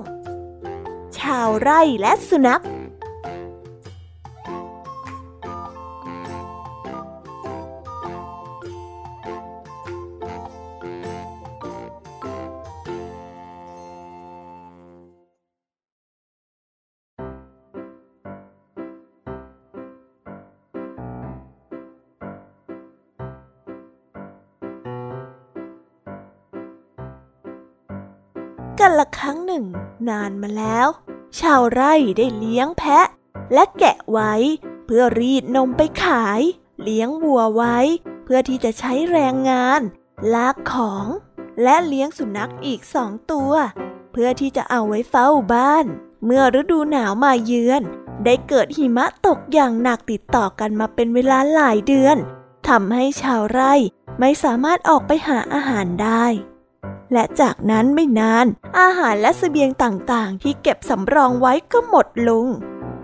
[1.18, 2.62] ชาวไร่และสุนัข
[28.88, 29.64] กันละครั้งหนึ่ง
[30.08, 30.88] นานมาแล้ว
[31.40, 33.06] ชาวไร่ได้เลี้ยงแพะ
[33.52, 34.34] และแกะไว้
[34.86, 36.40] เพื่อรีดนมไปขาย
[36.82, 37.78] เลี้ยงวัวไว้
[38.24, 39.80] เพื่อที่จะใช้แรงงาน
[40.34, 41.06] ลากของ
[41.62, 43.52] และเลี้ยงสุนัขอีกสองตัว
[44.12, 45.86] เพื่อที่จะเอาไว้เฝ้าบ้าน
[46.24, 47.82] เมื่อฤดูหนาวมาเยือน
[48.24, 52.16] ได้เกิดหิมะตกอย่างหนักติดต่อกันมาเป็นเวลาหลายเดือน
[52.68, 53.74] ทำให้ชาวไร่
[54.20, 56.24] ไม่สามารถออกไปหาอาหารได้
[57.12, 58.46] และจากนั้นไม่นาน
[58.78, 62.46] อาหารและสเสบียงต่างๆ ที่เก็บสำรองไว้ก็หมดลง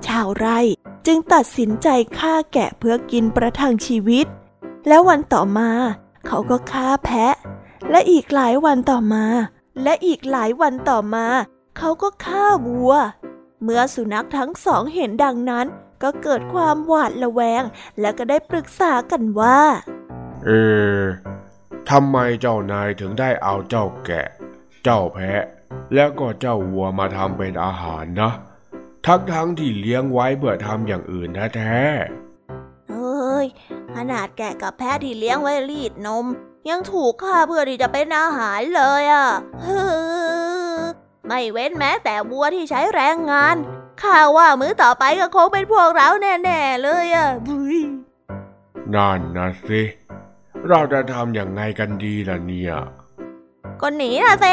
[0.07, 0.59] ชาวไร่
[1.07, 1.88] จึงตัดสินใจ
[2.19, 4.27] ฆ่าแกะเพื่อกินประทังชีวิต
[4.88, 5.71] แล้ววันต่อมา
[6.27, 7.35] เขาก็ฆ่าแพะ
[7.90, 9.25] และอีกหลายวันต่อมา
[9.83, 11.27] และอีกหลายวันต่อมา
[11.79, 12.93] เขาก็ฆ่าวัว
[13.62, 15.67] เมื่อสุนัขทั้งสองเห็นดังนั้น
[16.03, 17.62] ก็เกิดความหวาดระแวง
[18.01, 19.61] และก็ได้ปรึกษากันว่า
[20.45, 20.51] เอ
[20.99, 21.01] อ
[21.90, 24.29] ทำไมเจ้านายถึงได้เอาเจ้าแกะ
[24.85, 25.42] เจ้าแพะ
[25.94, 28.33] แล้วก็เจ้าวัวมาทำเป็นอาหารนะ
[29.07, 33.47] ทั้งทั้งที่เลี้ยงไว้เพื่อทำอย่างอื่นแท้ๆเฮ้ย
[33.94, 36.27] ขนาดแกะกับแพะที่เลี้ยงไว้รีดนม
[36.68, 39.29] ยังถูกฆ่าเพื่อที่จะเป็นอาหารเลยอะ
[41.27, 43.57] ไม่เว้นแม้แต่วัวที่ใช้แรงงาน
[44.03, 47.79] ข้าว่ามื้อต่อไปก็คงเป็นพวกเราแน่ ๆ เลยอะบุย
[48.94, 49.83] นั่นนะสิ
[50.68, 52.72] เราจะทำอย่างไงกันดีล่ะเนี่ย
[53.81, 54.46] ก็หนีนะเซ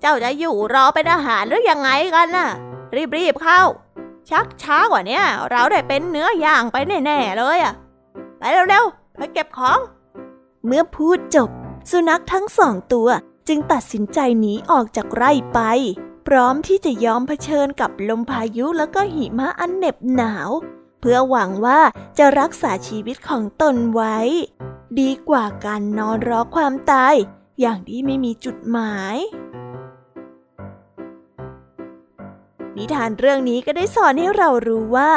[0.00, 2.48] เจ้าจะอยู่รอเป็นอาหารหรือยังไงกันน่ะ
[3.16, 3.60] รีบๆเข้า
[4.30, 7.74] ชักช้ากว่านี้เราได้เป็นเนื้อย่างไปแน่ๆเลยอะ
[8.38, 9.78] ไปเร็วๆไปเก็บของ
[10.66, 11.50] เมื่อพูดจบ
[11.90, 13.08] สุนัขทั้งสองตัว
[13.48, 15.60] จึงตัดสินใจหนีออกจากไร่ไป
[16.26, 20.50] พร้อมที่จะยอมเผชิญกับลมพายุแล้วก็หิมะอันเหน็บหนาว
[21.00, 21.80] เพื่อหวังว่า
[22.18, 24.18] จะรักษาชีวิตของตนไว้
[25.00, 27.14] ดีกว่าการนอนรอความตาย
[27.60, 29.16] อย่างที่ไม่มีจุดหมาย
[32.76, 35.10] นิทานเรื่องนี้ก็ได้สอนให้เรารู้ว่า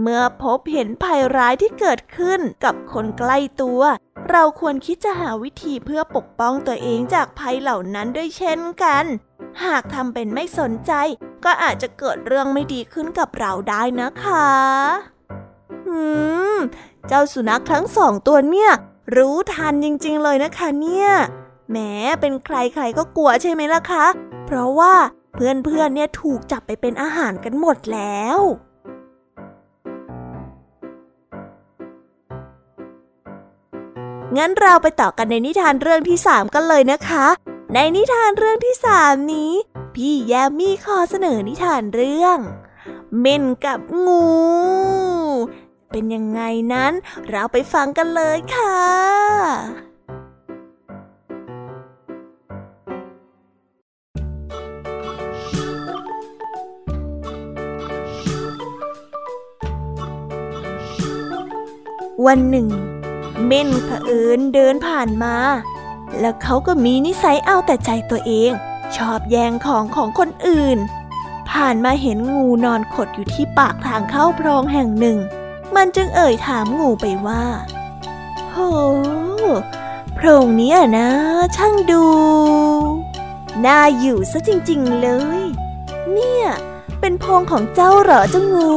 [0.00, 3.82] เมื่อพบเห็นภัยร้ายที่เกิดขึ้นกับคนใกล้ตัว
[4.30, 9.04] เราควรคิดจะหาวิธีเพื่อปกป้องตัวเองจากภัยเหล่านั้นด้วยเช่นกัน
[9.64, 10.92] หากทำเป็นไม่สนใจ
[11.44, 15.15] ก็อาจจะเกิดเรื่องไม่ดีขึ้นกับเราได้นะคะ
[15.86, 16.02] หื
[16.56, 16.58] ม
[17.08, 18.72] เจ้าสุนัขทั้งสองตัวเนี่ย
[19.16, 21.08] รู้ทันจริงๆเลยนะคะเนี่ย
[21.72, 24.04] แม้เป็นใครใครก็กลัวใช่ไหมล่ะคะ
[24.46, 24.94] เพราะว่า
[25.34, 28.38] เพื่อนๆเนี่ยถูกจับไปเป็นอาหารกันหมดแล้ว
[34.36, 37.26] งั้นเราไปต่อกันในนิทานเรื่องที่สามกันเลยนะคะ
[37.74, 39.52] ในนิทานเรื่องที่สามนี้
[39.94, 42.38] พี่แยมมี่ขอเสนอนิทานเรื่อง
[43.20, 44.24] เม่นกับงู
[45.98, 46.42] เป็นยังไง
[46.74, 46.92] นั้น
[47.30, 48.76] เราไปฟังกันเลยค่ะ
[62.26, 62.68] วันหนึ่ง
[63.46, 65.36] เม่นเผอิญเดินผ่านมา
[66.20, 68.50] แล้วเขาก็มีนิสัยเอาแต่ใจตัวเอง
[68.96, 70.78] ชอบแย่งของของคนอื่น
[71.50, 75.18] ผ่านมาเห็นงูนอนขดอยู่ที่ปากทางเข้าโพรงแห่งหนึ่ง
[75.74, 77.44] มันจึงเอ่ยถามงูไปว่า
[78.50, 78.56] โห
[80.14, 81.08] โพรงนี้นะ
[81.56, 82.04] ช่างดู
[83.64, 85.08] น่าอยู่ซะจริง ๆ เล
[85.40, 85.42] ย
[86.12, 86.46] เนี่ย
[87.00, 88.74] เป็นโพรงของเจ้าเหรอเจ้างู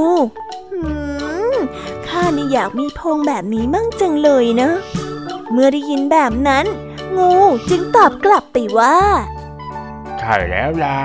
[2.08, 4.70] ข้านี่อยากมีพงแบบนี้มั่งจังเลยนะ
[5.52, 6.66] เมื่อได้ยินแบบนั้น
[7.18, 7.32] งู
[7.70, 8.98] จึงตอบกลับไปว่า
[10.20, 11.00] ใช่แล้วล่ะ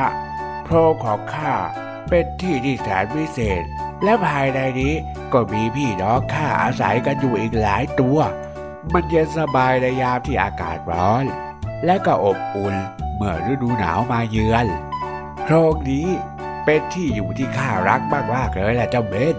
[0.65, 1.53] โพรงของข้า
[2.09, 3.65] เป็นที่ที่แสนพิเศษ
[4.03, 4.95] และภายในนี้
[5.33, 8.19] ก็มีพี่น้องข้าอาศัยกันอยู่อีกหลายตัว
[8.93, 11.25] มันเย็นสบายในยามที่อากาศร้อน
[11.85, 12.75] และก็อบอุ่น
[13.17, 14.67] เมื่อฤดูหนาวมาเยือน
[15.43, 16.09] โพรงนี้
[16.65, 18.01] เป็นที่อยู่ที่ข้ารัก
[18.35, 19.37] มากๆเลยแหละเจ้าเบน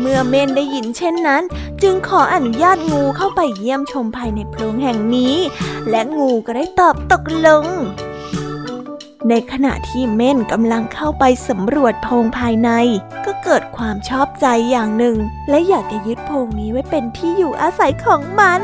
[0.00, 1.42] เมื่อเมนได้ยินเช่นนั้น
[1.82, 5.36] จึงขออนุญาตงูเข้าไปเยี่ยมชมภายในโพรงแห่งนี้
[5.90, 7.66] และงูก็ได้ตอบตกลง
[9.28, 12.70] ในขณะที่เม่นกำลังเข้าไปสำรวจโพรงภายใน
[13.24, 15.16] ก็เกิดความชอบใจอย่างหนึ่ง
[15.48, 18.60] และอยากจะยึดโพรงนี้ไว้เป็นที่อยู่อาศัยของมัน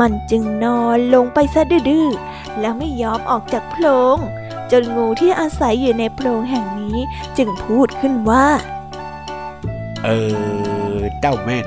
[0.00, 2.08] มันจึงนอนลงไปซะดื้อ
[2.60, 4.18] แล้วไม่ยอมออกจากโพรง
[4.70, 6.98] จนงูที่อาศัยอยู่ในโพรงแห่งนี้
[7.38, 8.46] จึงพูดขึ้นว่า
[10.04, 10.08] เอ
[10.94, 11.66] อเจ้าเม่น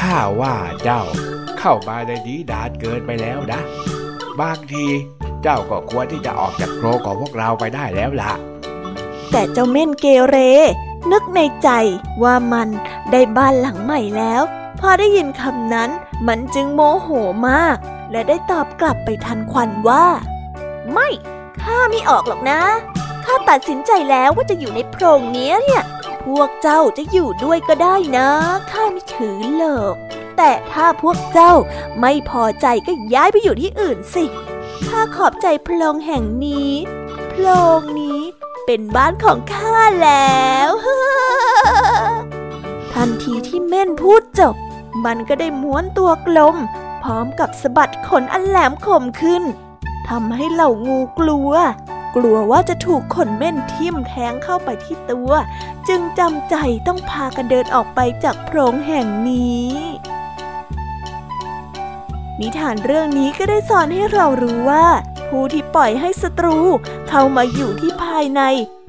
[0.00, 1.02] ข้าว่าเจ้า
[1.58, 3.60] เข้ามาในนี้ดานเกินไปแล้วนะ
[4.40, 4.86] บางที
[5.42, 8.32] เจ้าก็ควรที่จะออกจากโครของพวกเราไปได้แล้วล่ะ
[9.30, 10.36] แต่เจ้าเม่นเกเร
[11.12, 11.68] นึกในใจ
[12.22, 12.68] ว่ามัน
[13.12, 14.42] ได้บ้านหลังใหม่แล้ว
[14.80, 15.90] พอได้ยินคำนั้น
[16.26, 17.08] มันจึงโมโห
[17.48, 17.76] มาก
[18.10, 20.06] และได้ตอบกลับไปทันควันว่า
[20.92, 21.08] ไม่
[21.62, 22.60] ข้าไม่ออกหรอกนะ
[23.24, 25.84] ข้าตัดสินใจแล้วว่าจะอยู่ในโพรงนี้เนี่ย
[26.24, 28.28] พวกเจ้าจะอยู่ด้วยก็ได้นะ
[28.70, 29.94] ข้าไม่ถือหรอก
[30.36, 31.52] แต่ถ้าพวกเจ้า
[32.00, 34.24] ไม่พอใจก็ย้ายไปอยู่ที่อื่นสิ
[34.86, 36.72] ข้าขอบใจโพรงแห่งนี้
[37.30, 37.46] โพร
[37.78, 38.20] งนี้
[38.66, 40.70] เป็นบ้านของข้าแล้ว
[42.92, 44.54] ทันทีที่เม่นพูดจบ
[45.04, 46.56] มันก็ได้ม้วนตัวกลม
[47.02, 49.42] พร้อมกับสะบัดขนอันแหลมคมขึ้น
[50.08, 51.52] ทำให้เหล่างูกลัว
[52.16, 55.30] กลัวว่าจะถูกขนเม่นทิ่มแทงเข้าไปที่ตัว
[55.88, 56.54] จึงจำใจ
[56.86, 59.68] ต้องพากันเดินออกไปจากโพรงแห่งนี้
[62.40, 64.86] นิทานเรื่องนี้ก็ได้สอนให้เรารู้ว่า
[65.28, 66.58] ผู้ที่ปล่อยให้ศัตรู
[67.08, 68.40] เข้ามาอยู่ที่ภายใน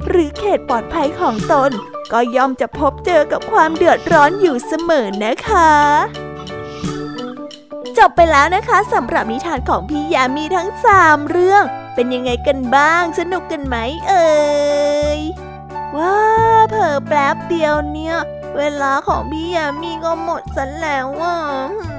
[0.08, 1.72] หรือเขตปลอดภัยของตน
[2.12, 5.72] ก็ย่อมจะพบเจอกับความเดือดร้อนอยู่เสมอนะคะ
[7.98, 13.76] จบไปแล้วนะคะสำหรับนิทานของพี่ยามีทั้งสามเรื่อง เป็นยังไงกันบ้าง สนุกกันไหม
[14.08, 14.30] เอ่
[15.18, 15.20] ย
[15.96, 16.18] ว้า
[16.70, 18.16] เผลอแป๊บเดียวเนี่ย
[18.58, 21.99] เวลาของพี่ยามีก็หมดซะแล้วอะ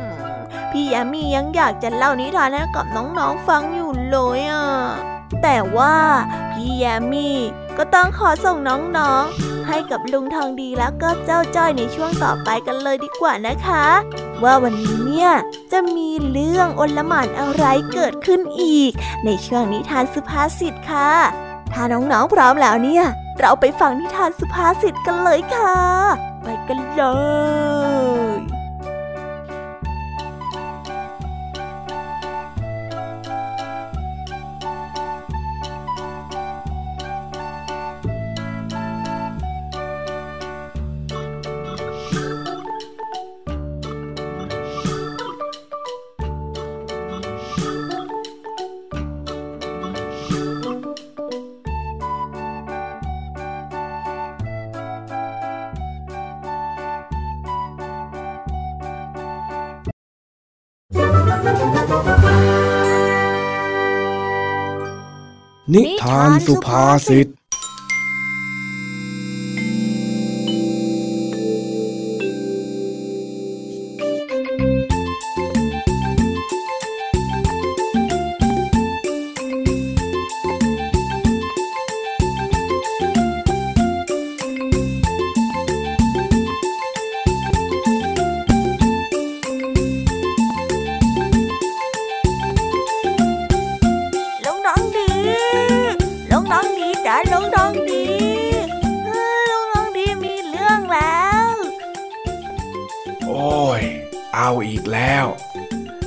[0.70, 4.66] พี่ยามียังอยากจะเล่านิทานให้กับน้องๆฟังอยู่เลยอะ
[5.42, 5.96] แต่ว่า
[6.52, 7.28] พี่ยามี
[7.78, 13.86] ก็ต้องขอส่งน้องๆ ให้กับลุงทองดีแล้วก็เจ้าจ้อยในช่วงต่อไปกันเลยดีกว่านะคะ
[14.42, 15.30] ว่าวันนี้เนี่ย
[15.72, 18.92] จะมีเรื่องอลหม่านอะไรเกิดขึ้นอีก
[19.24, 21.12] ในช่วงนิทานสุภาษิตค่ะ
[21.72, 23.04] ถ้าน้องๆพร้อมแล้วเนี่ย
[23.40, 25.76] เราไปฟังนิทานสุภาษิตกันเลยค่ะ
[26.42, 27.02] ไปกันเล
[27.98, 27.99] ย
[65.74, 67.26] นิทานสุภาษิต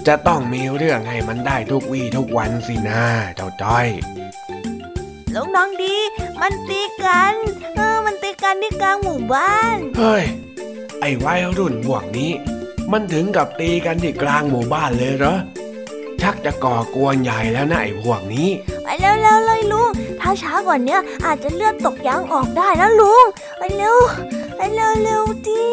[0.08, 3.04] จะต้องมีเรื่องให้มันได้ทุกวี่ทุกวันสินะ
[3.36, 3.88] เจ้าจ้อย
[5.34, 5.96] ลุงน้องดี
[6.42, 7.34] มันตีกัน
[7.76, 10.24] เออ มันตีกันที่กลางหมู่บ้าน เฮ้ย
[11.02, 12.32] ไอ้วัยรุ่นพวกนี้
[12.92, 15.38] มันถึงกับตีกันที่กลางหมู่บ้านเลยเหรอ
[16.22, 18.50] ชักจะก่อกวนใหญ่แล้วนะไอ้พวกนี้
[18.84, 19.90] ไปเร็วๆเลยลุง
[20.22, 23.26] ถ้าช้ากว่านี้อาจจะเลือดตกยางออกได้นะลุง
[23.58, 23.98] ไปเร็ว
[24.56, 25.68] ไปเร็วๆดิ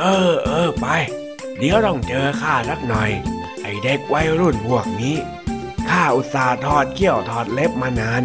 [0.00, 0.86] เออเออไป
[1.58, 3.10] เดี๋ยวต้องเจอข้าสักหน่อย
[3.62, 5.16] ไอเด็กวัยรุ่นพวกนี้
[5.90, 8.22] ข้าอุตส่าห์ทอดเขี้ยวทอดเล็บมานาน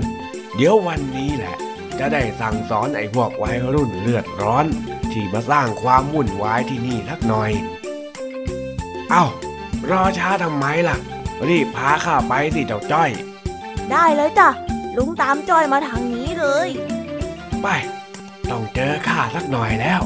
[0.56, 1.56] เดี๋ยววันนี้แหละ
[2.00, 4.66] จะได้สั่งสอนไอ้พวกวัยรุ่นเลือดร้อน
[5.12, 7.52] ที่มาสร้างความวุ่นวายที่นี่สักหน่อย
[9.10, 9.26] เอา้า
[9.90, 10.98] รอช้าทำไมล่ะ
[11.48, 13.10] รีบพาข้าไปสิเจ้าจ้อย
[13.92, 14.50] ได้เลยจ้ะ
[14.98, 16.70] ลุงตามจ้อยมาทางนี้เลย
[17.62, 17.68] ไป
[18.50, 20.02] ต้องเจอข้าสักหน่อยแล้ว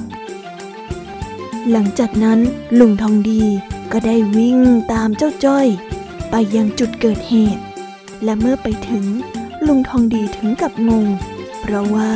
[1.71, 2.39] หลังจากนั้น
[2.79, 3.43] ลุงทองดี
[3.91, 4.59] ก็ได้วิ่ง
[4.93, 5.67] ตามเจ้าจ้อย
[6.29, 7.63] ไปยังจุดเกิดเหตุ
[8.23, 9.05] และเมื่อไปถึง
[9.67, 11.05] ลุงทองดีถึงกับงง
[11.61, 12.11] เพราะว่า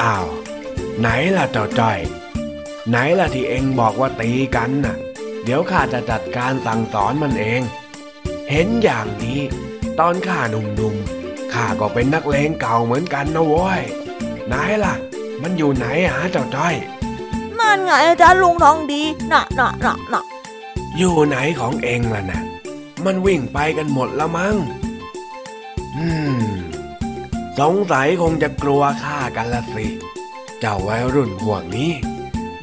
[0.00, 0.26] อ้าว
[1.00, 1.98] ไหนล่ะเจ้าจ้อย
[2.88, 4.96] ไหนล่ะที่เองบอกว่าตีกันน่ะ
[5.44, 7.60] เดี๋ยวข้าจะจัดการสั่งสอนมันเอง
[8.50, 9.40] เห็นอย่างนี้
[9.98, 13.82] ตอนข้าหนุ่มๆข้าก็เป็นนักเลงเก่าเหมือนกันนะโว้ย
[14.48, 14.94] ไหนล่ะ
[15.42, 16.74] มันอยู่ไหนหาเจ้าจ้อย
[17.58, 20.22] นั่นไงอาจารย์ลุงทองดีน่ะน่ะน่ะน่ะ
[20.96, 22.40] อยู่ไหนของเองล่ะนะ
[23.04, 24.56] มันวิ่งไปกันหมดละมั้ง
[25.96, 26.06] อื
[26.40, 26.42] ม
[27.58, 29.86] สงสัยคงจะกลัวฆ่ากันละสิ
[30.60, 31.90] เจ้าวัยรุ่นพวกนี้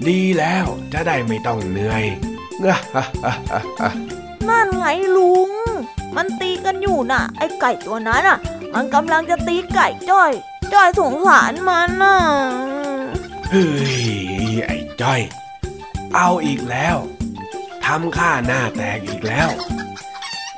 [0.07, 2.03] ดีแล้วจะได้ไม่ต้องเหนื่อย
[4.49, 5.51] นั่นไงลุง
[6.15, 8.37] มันตีกันอยู่น่ะ ไอ้ไก่ตัวนั้นอะ
[8.73, 10.31] มันกำลังจะตีไก่จ้อย
[10.73, 12.17] จ้อยสงสารมันน่ะ
[13.49, 14.05] เฮ้ย
[14.65, 15.21] ไอ้จ้อย
[16.15, 16.97] เอาอีกแล้ว
[17.85, 19.49] ทำข้าหน้าแตกอีกแล้ว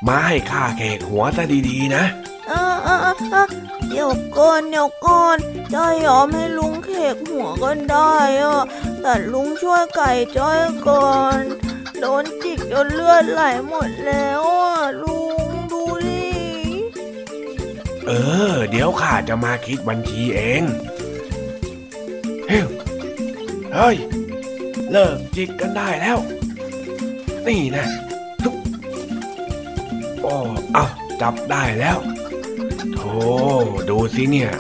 [0.08, 2.04] มาให้ข้าเคกหัวซะดีๆนะ
[2.48, 3.48] เออเออเออ
[3.90, 5.38] เดี๋ยวก่อนเดี๋ยวก่อน
[5.74, 8.64] จ้อยยอมให้ลุงเคกหัวก็ได้อะ
[9.02, 11.38] แต่ลุงช่วยไก่จ้อยก่อน
[12.00, 15.39] โดนจิกจนเลือดไหลหมดแล้วอะลุง
[18.12, 18.16] เอ
[18.54, 20.64] อ เดี๋ยวข้าจะมาคิดบัญชีเอง
[22.48, 22.66] เฮ้ย
[23.76, 23.96] เฮ้ย
[24.92, 26.18] เลิกจิกกันได้แล้ว
[27.48, 27.88] นี่นะ
[30.22, 30.36] โอ้
[30.74, 30.86] เอา
[31.22, 31.98] จับได้แล้ว
[32.94, 33.12] โธ่
[33.90, 34.52] ดูสิเนี่ย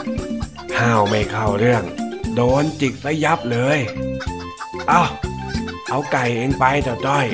[0.77, 1.83] ห้าวไม่เข้าเรื่อง
[2.35, 3.79] โดนจิกซะยับเลย
[4.87, 5.01] เอา
[5.89, 7.27] เอาไก่เองไปเจ้าจ้อย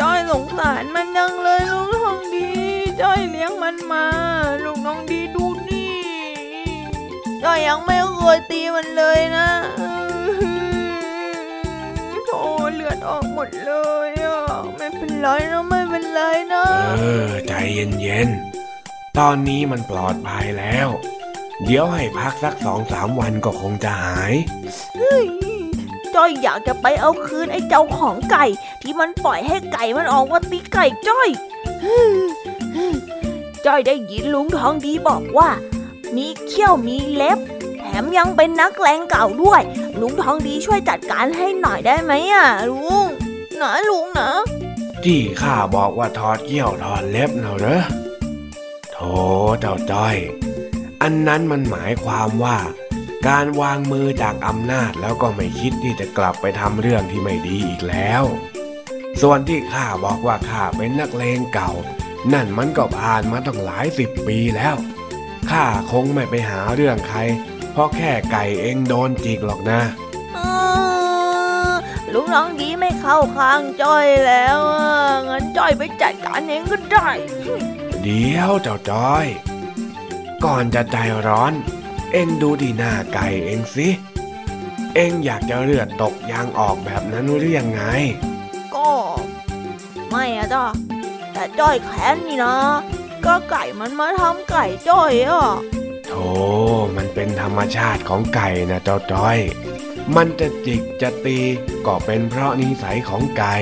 [0.00, 1.81] จ้อยสงสารมันยังเลยลุงทองดี
[3.02, 4.04] จ้อยเลี้ยงมันมา
[4.64, 5.98] ลุงทองดีดูนี่
[7.42, 9.48] จ้อยยังไม่เคยตีมันเลยนะ
[12.26, 12.40] โธ่
[12.74, 13.72] เลือดออกหมดเล
[14.08, 14.40] ยอะ
[14.76, 16.20] ไม่เป็นไรนะไม่เป็นไร
[16.52, 16.64] นะ
[16.98, 20.88] เออใจเย็นๆตอนนี้มันปลอดภัยแล้ว
[21.64, 24.32] เดี๋ยวให้พักสักสองสามวันก็คงจะหาย
[26.14, 28.44] จ้อยอยากจะไปเอาคืนไอ้เจ้าของไก่
[28.82, 31.28] ที่มันปล่อยให้ไก่มันออกมาตีไก่จ้อย
[33.66, 35.50] จ้อยได้ยินลุงทองดีบอกว่า
[36.16, 37.38] มีเขี้ยวมีเล็บ
[37.78, 39.62] แถมยังเป็นนักแรงเก่าด้วย
[40.00, 43.04] ลุงทองดีช่วยจัดการให้หน่อยได้ไหมอะลุง
[43.60, 44.30] นะลุงนะ
[45.04, 47.82] ที่ข้าบอกว่าถอดเขี้ยวถอดเล็บเนาะเหรอ
[48.92, 48.98] โธ
[49.60, 50.16] เจ้าจ้อย
[51.02, 52.58] อันนั้นมันหมายความว่า
[53.28, 58.22] การวางมือจากอำนาจแล้วก็ไม่คิดที่จะกลับไปทำเรื่องที่ไม่ดีอีกแล้ว
[59.20, 61.70] ส่วนที่ข้าบอกว่าข้าเป็นนักเลงเก่า
[62.32, 64.76] นั่นมันก็ผ่านมาตั้งหลายสิบปีแล้ว
[65.50, 67.18] ข้าคงไม่ไปหาเรื่องใคร
[67.72, 69.80] เพราะแค่ไก่เองโดนจิกหรอกนะ
[72.12, 74.58] ลุงน้องดีไม่เข้าข้างจ้อยแล้ว
[75.28, 77.08] งั้นจ้อยไปจัดการเองก็ได้
[78.02, 79.26] เดี๋ยวเจ้าจ้อย
[80.44, 80.96] ก่อนจะใจ
[81.26, 81.52] ร้อน
[82.12, 83.88] เอ็งดูดีหน้าไก่เองสิ
[84.94, 87.82] เอ็งอยากจะเลือดตกยางออกแบบนั้นหรือยังไง
[88.74, 88.90] ก็
[90.10, 90.64] ไม่อะจ้ะ
[91.42, 92.56] แต่จ้อยแค้นนี่นะ
[93.26, 95.44] ก็ไก่มันมาทำไก่จ้อยอะ
[96.06, 96.26] โธ่
[96.96, 99.38] มันเป็นธรรมชาติของไก่นะเจ้าจ้อย
[100.16, 101.38] มันจะจิกจะตี
[101.86, 103.54] ก็เป็นเพราะนิสัยของไก่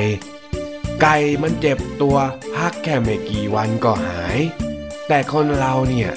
[1.02, 2.16] ไก่มันเจ็บตัว
[2.54, 4.38] พักแค่ไม่กี่วันก็หาย
[5.08, 6.10] แต่คนเราเนี่ย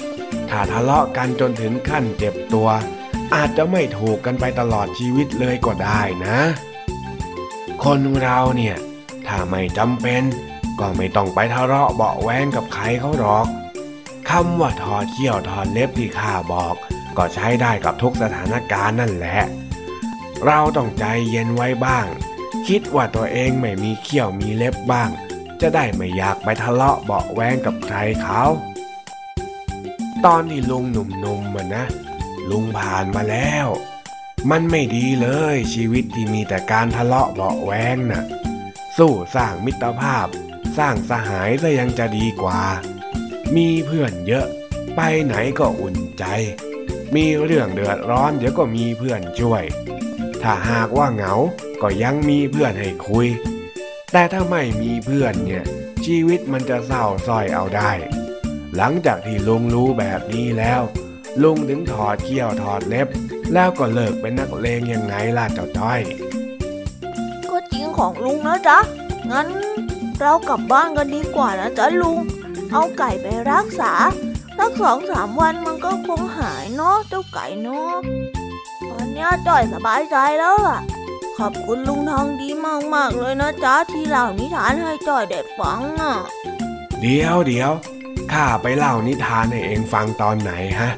[0.50, 2.68] ถ้าทะเลาะกันจนถึงขั้นเจ็บตัว
[3.34, 6.38] อาจจะไม่ถูกกันไปตลอดชีวิตเลยก็ได้นะ
[7.84, 8.76] คนเราเนี่ย
[9.26, 10.24] ถ้าไม่จำเป็น
[10.80, 13.46] ก็ไม่ต้องไปทะเลาะเบาแวงกับใครเขาหรอก
[14.30, 16.74] คำว่าถอดเขี้ยวถอดเล็บที่ข้าบอก
[17.16, 19.40] ก็ใช้ได้กับทุกสถานการณ์นั่นแหละ
[20.44, 22.06] เราต้องใจเย็นไว้บ้าง
[22.68, 25.10] คิดว่าตัวเองไม่มีเขี้ยวมีเล็บบ้าง
[25.60, 28.42] จะได้ไม่อยากไปทะเลาะเบาแวงกับใครเขา
[30.24, 31.84] ตอนที่ลุงหนุ่มๆมันนะ
[32.50, 33.66] ลุงผ่านมาแล้ว
[34.50, 38.24] มันไม่ดีเลยชีวิตที่มีแต่การทะเลาะเบาแวงนะ่ะ
[38.96, 40.26] สู้สร้างมิตรภาพ
[40.78, 42.62] สร้างสหายซะยังจะดีกว่า
[43.56, 44.46] มีเพื่อนเยอะ
[44.96, 46.24] ไปไหนก็อุ่นใจ
[47.14, 49.64] มีเรื่องเดือดร้อนเดี๋ยวก็มีเพื่อนช่วย
[50.42, 51.34] ถ้าหากว่าเหงา
[51.82, 53.26] ก็ยังมีเพื่อนให้คุย
[54.12, 55.64] แต่ถ้าไม่มีเพื่อนเนี่ย
[56.04, 57.92] ชีวิตมันจะเศร้าส้อยเอาได้
[58.76, 60.80] หลังจากที่ลุงรู้แบบนี้แล้ว
[61.42, 63.08] ลุงถึงถอดเขี้ยวถอดเล็บ
[63.52, 66.00] แล้วก็เลิกเป็นนักเลงยังไงล่ะเจ้าจ้อย
[67.50, 68.78] ก็จริงของลุงนะจ๊ะ
[69.30, 69.48] งั้น
[70.20, 72.18] เรากลับบ้านกันดีกว่านะจ๊ะลุง
[72.72, 73.92] เอาไก่ไปรักษา
[74.58, 77.94] สักสองสามวันมันก็คงหายเนาะเจ้าไก่เนาะ
[78.90, 80.78] ตอนนี้จ้อยสบายใจแล้วล่ะ
[81.38, 82.48] ขอบคุณลุงทองดี
[82.94, 86.14] มากๆเลยนะจ๊ะที่เล่านิทานให้จ้อยได้ฟังอะ
[87.00, 87.72] เดี๋ยวเดี๋ยว
[88.32, 90.90] ข้าไปเล่านิทานให้เองฟังตอนไหนฮะ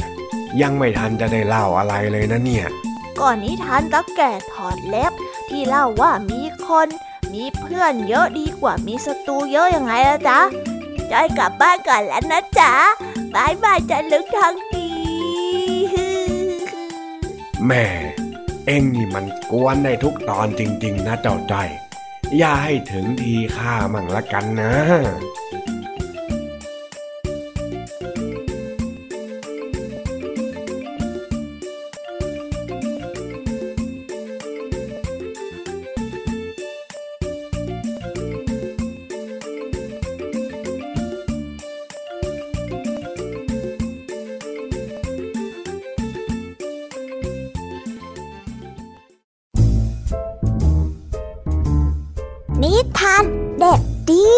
[0.63, 2.67] ยังไม่ทันจะได้เล่าอะไรเลยนะเนี่ย
[3.21, 5.13] ก่อนนิทานตักแก่ถอดเล็บ
[5.49, 6.89] ที่เล่าว่ามีคน
[7.37, 10.39] มีเพื่อนเยอะดีกว่ามีศัตรูเยอะยังไงล่ะจ๊ะ
[11.13, 12.73] จอยกลับบ้านก่อนแล้วนะจ๊ะ
[13.35, 14.89] บายบายจะลุงทองดี
[17.67, 17.85] แม่
[18.67, 21.69] เอ็งนี่มันกวนในทุกตอนจริง ๆ นะเจ้าจ้อย
[22.39, 24.73] อย่าให้ถึงทีข้ามั่งละกันนะ
[52.63, 53.25] นิทาน
[53.59, 53.81] เด็ก
[54.11, 54.29] ดี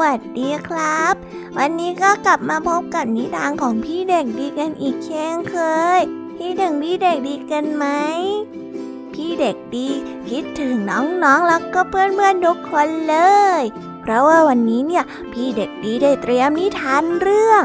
[0.00, 1.14] วัสดีครับ
[1.58, 5.56] วันนี้ก็กลับมาพบกับนิทานของพี่เด็กดีกันอีกเช่นเค
[6.00, 7.86] ย พี่ถึงพี่เด็กดีกันไหม
[9.14, 9.88] พี่เด็กดี
[10.30, 13.16] คิดถึงน้องๆแล้วก็เพื่อนๆทุกคนเล
[13.60, 13.62] ย
[14.00, 17.62] เพราะว่าวันนี้เนี่ยพี่เด็กดีได้เตรียมนิทานเรื่อง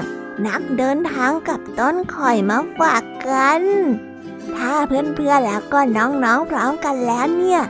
[0.47, 3.61] นักเดินทางกับต้นข่อยมาฝากกัน
[4.55, 7.61] ถ้าเพื่อนๆแล้วก็น้องๆพร้อมกันแล้วเนี่ย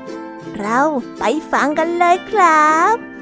[0.60, 0.80] เรา
[1.20, 3.13] ไปฟังกันเลยครับ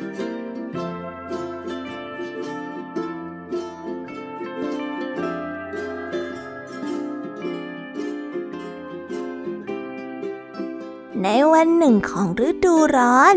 [11.54, 13.36] วันหนึ่งของฤดูร้อน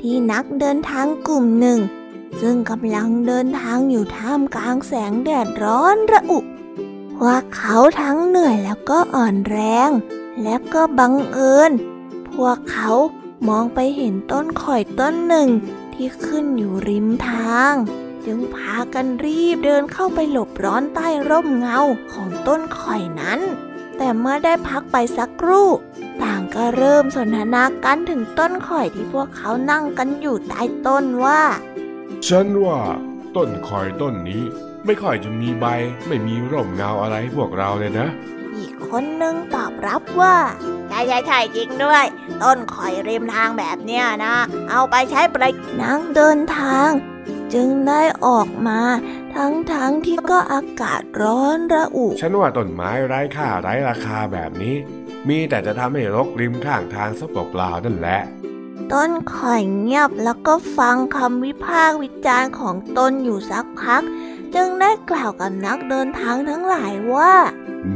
[0.00, 1.80] ที่นักเดินทางกลุ่มหนึ่ง
[2.40, 6.38] ซึ่งกำลังเดินทางอยู่ท่ามกลางแสงแดดร้อนระอุ
[7.16, 9.58] พวกเขาทั้งเหนื่อยแล้วก็อ่อนแร
[9.88, 9.90] ง
[10.42, 11.72] และก็บังเอิญ
[12.30, 12.90] พวกเขา
[13.48, 15.48] มองไปเห็นต้นข่อยต้นหนึ่ง
[15.94, 17.74] ที่ขึ้นอยู่ริมทาง
[18.26, 21.78] จึงพากันรีบเดินเข้าไปหลบร้อนใต้ร่มเงา
[22.12, 23.40] ของต้นข่อยนั้น
[23.96, 25.68] แต่เมื่อได้พักไปสักครู่
[26.54, 31.42] ก็เริ่มสนทนากันถึงต้นข่อยที่พวกเขานั่งกันอยู่ใต้ต้นว่า
[32.28, 32.80] ฉันว่า
[33.36, 34.42] ต้นข่อยต้นนี้
[34.86, 35.66] ไม่ค่อยจะมีใบ
[36.06, 38.08] ไม่มีร่มเงาอะไรพวกเราเลยนะ
[38.56, 40.36] อีกคนนึงตอบรับว่า
[40.88, 42.04] ใช่ใช่ใช่จริงด้วย
[42.42, 44.34] ต้นข่อยริมทางแบบเนี้ยนะ
[44.70, 46.90] เอาไปใช้ประโยชน์นังเดินทาง
[47.54, 48.80] จึงได้ออกมา
[49.34, 49.72] ทั้งๆท
[50.06, 54.76] ที่ก็อากาศร้อนระอุ ฉันว่าต้นไม้ไร้ค่าไร้ราคาแบบนี้
[55.28, 58.20] มีแต่จะทำให้รกริมข้างทางซะเปล่าๆนั่นแหละ
[58.92, 64.02] ต้นข่อยเงียบแล้วก็ฟังคำวิพากษ์วิจารณ์ของตนอยู่สักพัก
[64.54, 67.34] จึงได้กล่าวกับนักเดินทางทั้งหลายว่า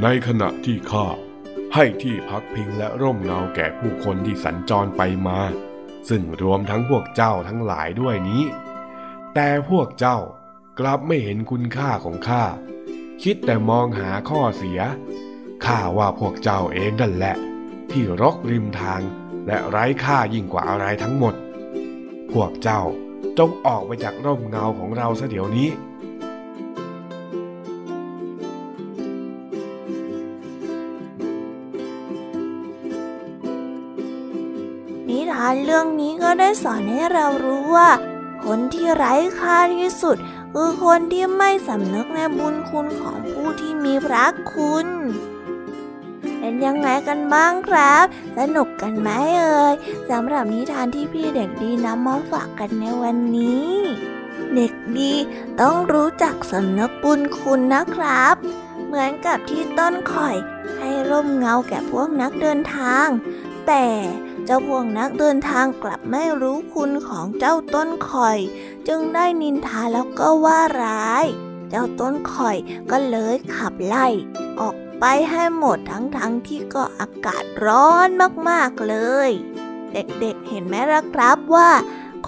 [0.03, 1.07] ในขณะที่ข้า
[1.75, 5.41] ให้ที่พักพิงและร่มเงาแก่ผู้คนที่สัญจรไปมา
[6.09, 8.45] ซึ่งรวมทั้งพวกเจ้าทั้งหลายด้วยนี้
[9.35, 10.19] แต่พวกเจ้า
[10.81, 12.45] กลับไม่เห็นคุณค่าของข้า
[13.23, 14.81] คิดแต่มองหาข้อเสีย
[15.67, 17.37] ข้าว่าพวกเจ้าเองนั่นแหละ
[17.91, 19.01] ที่รกริมทาง
[19.47, 21.35] และไร้ค่ายิ่งกว่าอะไรทั้งหมด
[22.33, 22.83] พวกเจ้า
[23.39, 25.69] จงออกไปจากร่มเงาของเราซะเดี๋ยวนี้
[35.09, 37.91] นิทานเรื่องนี้ก็ได้สอนให้เรารู้ว่า
[38.45, 40.17] คนที่ไร้ค่าที่สุด
[40.53, 44.89] คือคนที่ไม่สำนึกในบุญคุณของผู้ที่มีพระคุณ
[46.47, 48.05] เป็นยังไงกันบ้างครับ
[48.39, 49.75] สนุกกันไหมเอ่ย
[50.11, 53.71] สำหรับนิทานที่พี่เด็กดีนำมาฝากกันในวันนี้
[54.55, 55.13] เด็กดี
[55.61, 58.35] ต้องรู้จักสำนึกบุญคุณนะครับ
[58.87, 60.37] เหมือนกับที่ต้นข่อย
[60.79, 63.07] ให้ร่มเงาแก่พวกนักเดินทาง
[63.67, 63.87] แต่
[64.45, 68.39] เจ้าพวกนักเดินทางกลับไม่รู้คุณของเจ้าต้นข่อย
[68.89, 71.25] จึงได้นินทาแล้วก็ว่าร้าย
[71.71, 72.57] เจ้าต้นข่อย
[72.91, 74.07] ก็เลยขับไล่
[74.61, 78.09] ออก ไปให้หมดทั้งๆทที่ก็อากาศร้อน
[78.49, 78.97] มากๆเล
[79.29, 79.31] ย
[79.93, 81.71] เด็กๆเห็นไหมล่ะครับว่า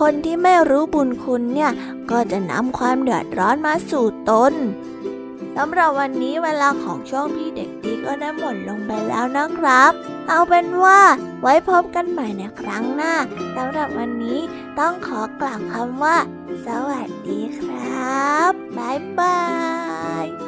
[0.01, 1.73] คนที่ไม่รู้บุญคุณเนี่ย
[2.11, 4.53] ก็จะนำความเดือดร้อนมาสู่ตน
[5.57, 9.93] สำหรับวันนี้เวลาของช่วงพี่เด็กดีก็ได้หมดลงไปแล้วนะครับ
[10.29, 11.01] เอาเป็นว่า
[11.43, 13.15] ไว้พบกันใหม่ในครั้งหน้า
[13.57, 14.41] สำหรับวันนี้
[14.79, 16.17] ต้องขอกล่าวคำว่า
[16.67, 19.39] สวัสดีครับ บ๊ายบา
[20.25, 20.48] ย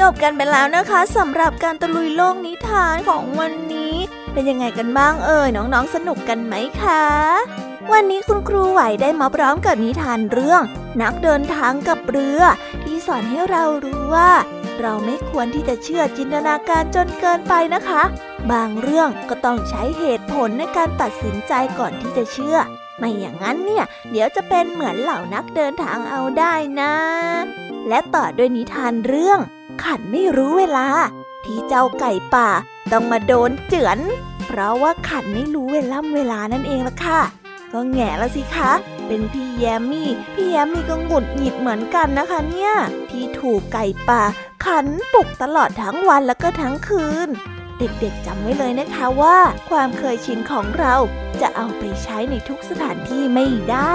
[0.00, 3.94] จบกันไปแล้วนะคะสำหรับการตะลุยโลกนิทานของวันนี้
[4.32, 7.04] เป็นยังไงกันบ้างเอ่ยน้องๆสนุกกันไหมคะ
[7.92, 10.62] วันนี้คุณครูไหวได้มาพร้อมกับนิทานเรื่อง
[11.02, 12.40] นักเดินทางกับเรือ
[12.82, 14.30] ที่สอนให้เรารู้ว่า
[14.80, 18.02] เราไม่ควรที่จะเชื่อจินตนาการจนเกินไปนะคะ
[18.52, 22.56] บางเรื่องก็ต้องใช้เหตุผลในการตัดสินใจก่อนที่จะเชื่อ
[22.98, 26.94] ไม่อย่างนั้นเนี่ย เดี๋ยวจะเป็นเหมือนเหล่านักเดินทางเอาได้นะ
[27.88, 29.40] และต่อด้วยนิทานเรื่อง
[29.84, 30.86] ขันไม่รู้เวลา
[31.44, 32.48] ที่เจ้าไก่ป่า
[32.92, 33.98] ต้องมาโดนเจือน
[34.46, 37.20] เพราะว่าขันไม่รู้เวล่ำเวลานั่นเองล่ะค่ะ
[37.72, 38.72] ก็แง่ละสิคะ
[39.06, 42.72] เป็นพี่แยมมี่ พี่แยมมี่ก็หงุดหงิดเหมือนกันนะคะเนี่ย
[43.10, 44.22] ที่ถูกไก่ป่า
[44.64, 47.28] ขันปลุกตลอดทั้งวันแล้วก็ทั้งคืน
[47.78, 49.38] เด็กๆจำไว้เลยนะคะว่า
[49.70, 50.94] ความเคยชินของเรา
[51.40, 53.94] จะเอาไปใช้ในทุกสถานที่ไม่ได้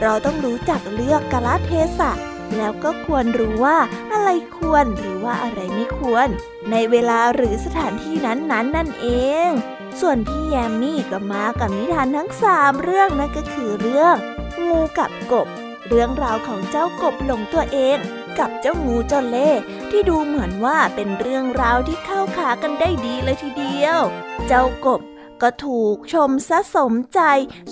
[0.00, 2.12] เราต้องรู้จักเลือกกาลเทศะ
[2.56, 3.78] แล้วก็ควรรู้ว่า
[4.12, 6.28] อะไรควรหรือว่าอะไรไม่ควร
[6.70, 9.06] ในเวลาหรือสถานที่นั้นๆนนนั่นเอ
[9.48, 9.50] ง
[10.00, 14.14] ส่วนพี่แยมมี่ก็มากับนิทานทั้งสามเรื่องนั่นก็คือเรื่อง
[14.68, 15.48] งูกับกบ
[15.88, 17.98] เรื่องราวของเจ้ากบหลงตัวเอง
[18.38, 23.98] กับเจ้างูเจ้าเล่ห์ที่ดูเหมือนว่าเป็นเรื่องราวที่เข้าขากันได้ดีเลยทีเดียว
[24.48, 25.00] เจ้ากบ
[25.42, 27.20] ก็ถูกชมซะสมใจ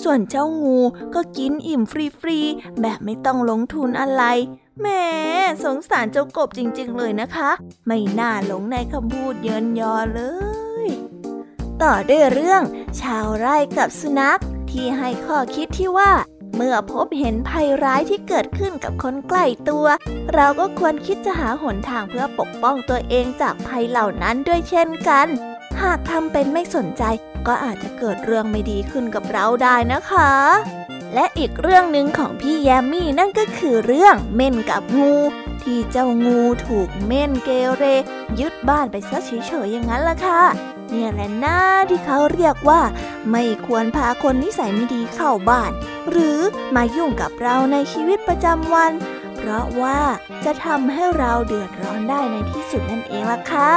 [0.02, 0.78] ส่วนเจ้างู
[1.14, 4.24] ก็กินอิ่มฟรีๆ แบบไม่ต้องลงทุนอะไร
[4.80, 4.86] แหม
[5.64, 7.50] สงสารเจ้ากบจริงๆเลยนะคะ
[7.86, 10.22] ไม่น่าหลงในคำพูดเยินยอเล
[10.86, 10.88] ย
[11.82, 12.62] ต่อด้วยเรื่อง
[13.00, 14.40] ชาวไร่กับสุนัข
[14.70, 16.12] ที่ให้ข้อคิดที่ว่า
[16.54, 19.86] เมื่อพบเห็นภัยร้ายที่เกิดขึ้นกับคนใกล้ตัว
[20.34, 25.26] เราก็ควรคิดจะหาหนทางเพื่อปกป้องตัวเองจากภัยเหล่านั้นด้วยเช่นกัน
[25.82, 27.02] หากทำเป็นไม่สนใจ
[27.46, 30.32] ก็อาจจะเกิดเรื่องไม่ดีขึ้นกับเราได้นะคะ
[31.14, 35.14] และอีกเรื่องหนึ่งของพี่แยมมี่นั่นก็คือเรื่องเม่นกับงู
[35.62, 37.84] ที่เจ้างูถูกเม่นเกเร
[38.40, 40.42] ยึดบ้านไปซะเฉยๆอย่างนั้นล่ะค่ะ
[40.90, 41.58] เนี่ยแหละหน้า
[41.90, 42.80] ที่เขาเรียกว่า
[43.30, 45.72] ไม่ควรพาคนนิสัยไม่ดีเข้าบ้าน
[46.10, 46.38] หรือ
[46.76, 48.92] มายุ่งกับเราในชีวิตประจำวัน
[49.36, 50.00] เพราะว่า
[50.44, 53.72] จะทำให้เราเดือดร้อนได้ในที่สุดนั่นเองล่ะค่ะ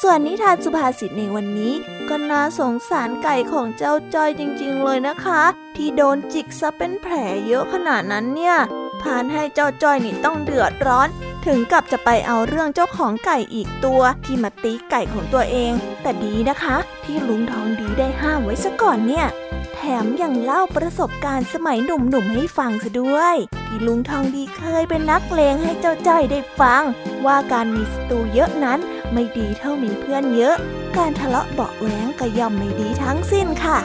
[0.00, 1.74] ส่วนนิทานสุภาษิตในวันนี้
[2.08, 5.42] ก็น่าสงสารไก่ของเจ้าจ้อยจริง ๆ เลยนะคะ
[5.76, 7.14] ที่โดนจิกซะเป็นแผล
[7.46, 8.56] เยอะขนาดนั้นเนี่ย
[9.02, 11.08] พานให้เจ้าจ้อยนี่ต้องเดือดร้อน
[11.46, 15.72] ถึงกับจะไปเอาเรื่องเจ้าของไก่อีกตัว ที่มาตีไก่ของตัวเอง
[16.02, 19.26] แต่ดีนะคะ ที่ลุงทองดีได้ห้ามไว้ซะก่อนเนี่ย
[19.74, 23.36] แถมยังเล่าประสบการณ์สมัยหนุ่มๆให้ฟังซะด้วย
[23.66, 26.82] ที่ลุงทองดีเคยเป็นนักเลงให้เจ้าจ้อยได้ฟัง
[27.26, 28.78] ว่าการมีศัตรูเยอะนั้น
[29.14, 30.56] ไม่ดีเท่ามีเพื่อนเยอะ
[30.96, 33.78] การทะเลาะเบาะแว้งก็ย่อมไม่ดีทั้งสิ้นค่ะ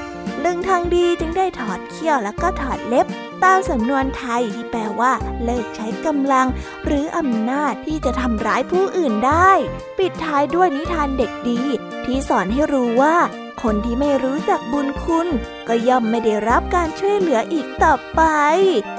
[0.43, 3.05] ลึงทางดีจึงได้ถอดเขี้ยวแล้วก็ถอดเล็บ
[3.43, 5.11] ตามสำนวนไทยที่แปลว่า
[5.43, 6.47] เลิกใช้กำลัง
[6.85, 9.51] หรืออำนาจที่จะทำร้ายผู้อื่นได้
[9.97, 11.61] ปิดท้ายด้วยนิทานเด็กดี
[12.05, 13.15] ที่สอนให้รู้ว่า
[13.61, 15.27] คนที่ไม่รู้จักบุญคุณ
[15.67, 18.21] ก็ย่อมไม่ได้รับการช่วยเหลืออีกต่อไป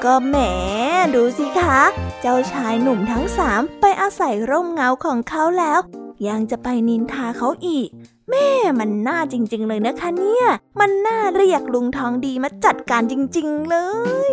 [0.04, 0.36] ก็แหม
[1.14, 1.80] ดูสิคะ
[2.20, 5.80] เจ้าชายหนุ่มทั้งสามไปอาศัยร่มเงาของเขาแล้ว
[6.28, 7.88] ยังจะไปนินทาเขาอีก
[8.30, 8.48] แม่
[8.80, 10.46] มันน่าจริง ๆ เลยนะคะเนี่ย
[10.80, 13.76] มันน่าเรียกลุงทองดีมาจัดการจริง ๆ เล
[14.30, 14.32] ย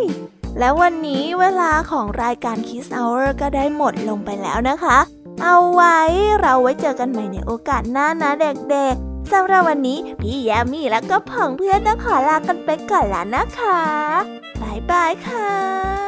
[0.58, 4.98] แล้ววันนี้เวลาของรายการ Kiss Hour ก็ได้หมดลงไปแล้วนะคะ
[5.42, 5.98] เอาไว้
[6.40, 13.80] เราไว้เจอกันใหม่ในโอกาสหน้านะเด็กๆสำหรับวันนี้พี่แยมมี่แล้วก็พ่องเพื่อนต้องขอลากันไปก่อนแล้วนะคะ
[14.60, 16.07] บายบายค่ะ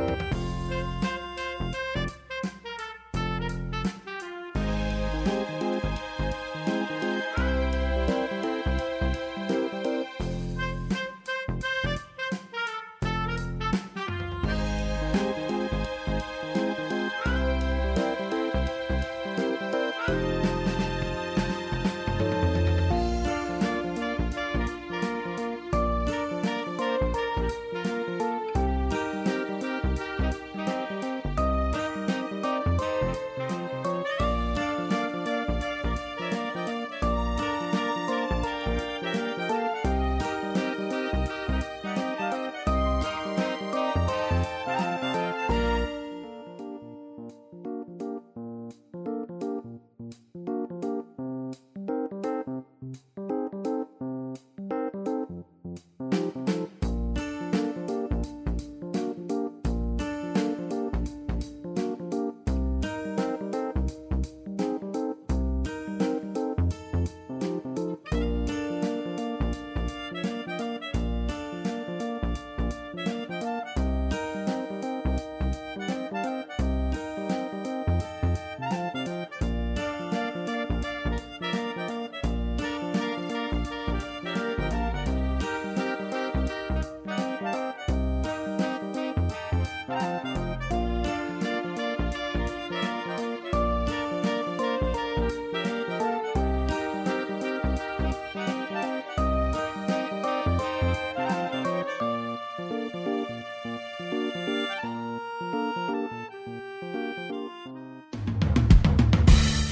[0.00, 0.29] うん。